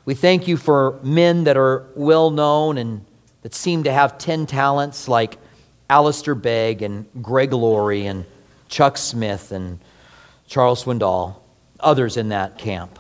We 0.05 0.15
thank 0.15 0.47
you 0.47 0.57
for 0.57 0.99
men 1.03 1.45
that 1.45 1.57
are 1.57 1.87
well 1.95 2.31
known 2.31 2.77
and 2.79 3.05
that 3.43 3.55
seem 3.55 3.85
to 3.85 3.93
have 3.93 4.19
10 4.19 4.47
talents, 4.47 5.09
like 5.09 5.39
Alistair 5.89 6.35
Begg 6.35 6.83
and 6.83 7.07
Greg 7.23 7.53
Laurie 7.53 8.07
and 8.07 8.27
Chuck 8.69 8.99
Smith 8.99 9.51
and 9.51 9.79
Charles 10.47 10.85
Swindoll, 10.85 11.37
others 11.79 12.17
in 12.17 12.29
that 12.31 12.59
camp. 12.59 12.99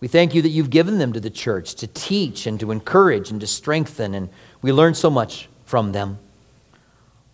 We 0.00 0.08
thank 0.08 0.34
you 0.34 0.42
that 0.42 0.50
you've 0.50 0.70
given 0.70 0.98
them 0.98 1.12
to 1.14 1.20
the 1.20 1.30
church 1.30 1.74
to 1.76 1.86
teach 1.86 2.46
and 2.46 2.60
to 2.60 2.70
encourage 2.70 3.30
and 3.30 3.40
to 3.40 3.46
strengthen, 3.46 4.14
and 4.14 4.28
we 4.62 4.72
learn 4.72 4.94
so 4.94 5.08
much 5.08 5.48
from 5.64 5.92
them. 5.92 6.18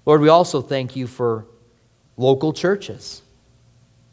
Lord, 0.06 0.20
we 0.20 0.28
also 0.28 0.62
thank 0.62 0.96
you 0.96 1.06
for 1.06 1.44
local 2.16 2.52
churches 2.52 3.22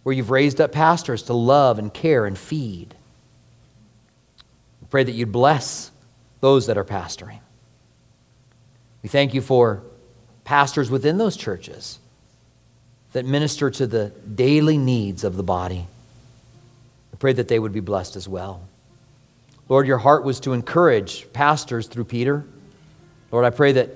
where 0.03 0.13
you've 0.13 0.31
raised 0.31 0.59
up 0.59 0.71
pastors 0.71 1.23
to 1.23 1.33
love 1.33 1.77
and 1.77 1.93
care 1.93 2.25
and 2.25 2.38
feed. 2.38 2.95
We 4.81 4.88
pray 4.89 5.03
that 5.03 5.12
you'd 5.12 5.31
bless 5.31 5.91
those 6.41 6.67
that 6.67 6.77
are 6.77 6.85
pastoring. 6.85 7.39
We 9.03 9.09
thank 9.09 9.33
you 9.33 9.41
for 9.41 9.83
pastors 10.43 10.89
within 10.89 11.17
those 11.17 11.38
churches 11.38 11.99
that 13.13 13.25
minister 13.25 13.69
to 13.69 13.88
the 13.88 14.09
daily 14.35 14.77
needs 14.77 15.23
of 15.23 15.35
the 15.35 15.43
body. 15.43 15.88
Pray 17.19 17.34
that 17.34 17.47
they 17.47 17.60
would 17.60 17.73
be 17.73 17.82
blessed 17.82 18.15
as 18.15 18.27
well. 18.27 18.62
Lord, 19.67 19.86
your 19.86 19.97
heart 19.97 20.23
was 20.23 20.39
to 20.41 20.53
encourage 20.53 21.32
pastors 21.32 21.88
through 21.88 22.05
Peter. 22.05 22.45
Lord, 23.32 23.45
I 23.45 23.51
pray 23.51 23.73
that 23.73 23.89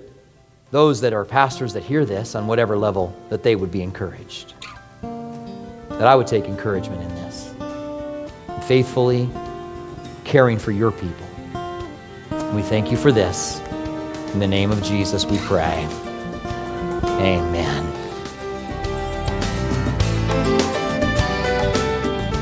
those 0.71 1.01
that 1.01 1.13
are 1.13 1.25
pastors 1.25 1.73
that 1.73 1.83
hear 1.83 2.05
this 2.05 2.35
on 2.35 2.47
whatever 2.47 2.77
level, 2.77 3.15
that 3.29 3.43
they 3.43 3.55
would 3.55 3.71
be 3.71 3.81
encouraged. 3.81 4.53
That 5.01 6.07
I 6.07 6.15
would 6.15 6.27
take 6.27 6.45
encouragement 6.45 7.01
in 7.01 7.09
this. 7.15 7.53
Faithfully 8.67 9.29
caring 10.25 10.57
for 10.57 10.71
your 10.71 10.91
people. 10.91 11.27
We 12.53 12.61
thank 12.61 12.91
you 12.91 12.97
for 12.97 13.11
this. 13.11 13.59
In 14.33 14.39
the 14.39 14.47
name 14.47 14.71
of 14.71 14.81
Jesus, 14.83 15.25
we 15.25 15.37
pray. 15.39 15.87
Amen. 17.03 18.02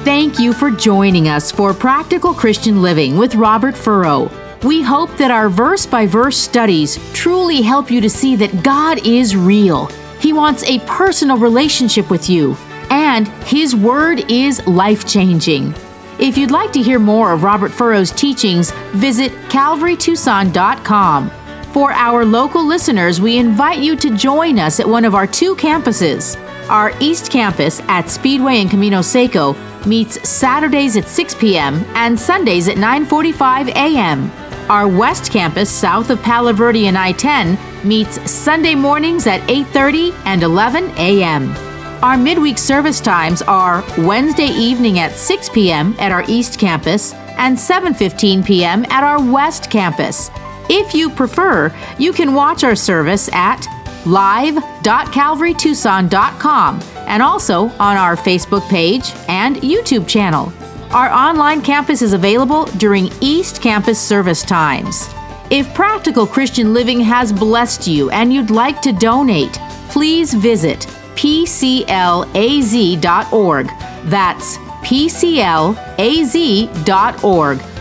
Thank 0.03 0.39
you 0.39 0.51
for 0.51 0.71
joining 0.71 1.27
us 1.27 1.51
for 1.51 1.75
Practical 1.75 2.33
Christian 2.33 2.81
Living 2.81 3.17
with 3.19 3.35
Robert 3.35 3.77
Furrow. 3.77 4.31
We 4.63 4.81
hope 4.81 5.15
that 5.17 5.29
our 5.29 5.47
verse 5.47 5.85
by 5.85 6.07
verse 6.07 6.35
studies 6.35 6.97
truly 7.13 7.61
help 7.61 7.91
you 7.91 8.01
to 8.01 8.09
see 8.09 8.35
that 8.37 8.63
God 8.63 9.05
is 9.05 9.35
real. 9.35 9.85
He 10.19 10.33
wants 10.33 10.63
a 10.63 10.79
personal 10.87 11.37
relationship 11.37 12.09
with 12.09 12.31
you, 12.31 12.57
and 12.89 13.27
His 13.43 13.75
Word 13.75 14.31
is 14.31 14.65
life 14.65 15.07
changing. 15.07 15.75
If 16.17 16.35
you'd 16.35 16.49
like 16.49 16.71
to 16.73 16.81
hear 16.81 16.97
more 16.97 17.31
of 17.31 17.43
Robert 17.43 17.71
Furrow's 17.71 18.09
teachings, 18.11 18.71
visit 18.93 19.31
calvarytucson.com. 19.49 21.31
For 21.73 21.91
our 21.91 22.25
local 22.25 22.65
listeners, 22.65 23.21
we 23.21 23.37
invite 23.37 23.77
you 23.77 23.95
to 23.97 24.17
join 24.17 24.57
us 24.57 24.79
at 24.79 24.89
one 24.89 25.05
of 25.05 25.13
our 25.13 25.27
two 25.27 25.55
campuses. 25.55 26.39
Our 26.69 26.91
East 26.99 27.31
Campus 27.31 27.81
at 27.81 28.09
Speedway 28.09 28.61
and 28.61 28.69
Camino 28.69 29.03
Seco 29.03 29.55
meets 29.85 30.27
Saturdays 30.27 30.97
at 30.97 31.07
6 31.07 31.35
p.m. 31.35 31.83
and 31.95 32.19
Sundays 32.19 32.67
at 32.67 32.77
9:45 32.77 33.69
a.m. 33.69 34.31
Our 34.69 34.87
West 34.87 35.31
Campus 35.31 35.69
south 35.69 36.09
of 36.09 36.21
Palo 36.21 36.53
Verde 36.53 36.87
and 36.87 36.97
I-10 36.97 37.57
meets 37.83 38.31
Sunday 38.31 38.75
mornings 38.75 39.27
at 39.27 39.41
8:30 39.41 40.13
and 40.25 40.43
11 40.43 40.91
a.m. 40.97 41.53
Our 42.03 42.17
midweek 42.17 42.57
service 42.57 42.99
times 42.99 43.41
are 43.43 43.83
Wednesday 43.97 44.47
evening 44.47 44.99
at 44.99 45.11
6 45.11 45.49
p.m. 45.49 45.95
at 45.99 46.11
our 46.11 46.23
East 46.27 46.57
Campus 46.57 47.13
and 47.37 47.57
7:15 47.57 48.45
p.m. 48.45 48.85
at 48.89 49.03
our 49.03 49.21
West 49.21 49.69
Campus. 49.69 50.31
If 50.69 50.93
you 50.93 51.09
prefer, 51.09 51.75
you 51.99 52.13
can 52.13 52.33
watch 52.33 52.63
our 52.63 52.75
service 52.75 53.29
at 53.33 53.67
live.calvarytucson.com 54.05 56.81
and 57.07 57.21
also 57.21 57.63
on 57.79 57.97
our 57.97 58.15
Facebook 58.15 58.65
page 58.69 59.11
and 59.27 59.57
YouTube 59.57 60.07
channel. 60.07 60.53
Our 60.91 61.09
online 61.09 61.61
campus 61.61 62.01
is 62.01 62.13
available 62.13 62.63
during 62.77 63.09
East 63.21 63.61
Campus 63.61 63.99
service 63.99 64.43
times. 64.43 65.09
If 65.49 65.73
Practical 65.73 66.25
Christian 66.27 66.73
Living 66.73 67.01
has 67.01 67.33
blessed 67.33 67.87
you 67.87 68.09
and 68.09 68.33
you'd 68.33 68.51
like 68.51 68.81
to 68.81 68.93
donate, 68.93 69.53
please 69.89 70.33
visit 70.33 70.79
pclaz.org. 71.15 72.27
That's 74.05 74.57
pclaz.org, 74.57 75.75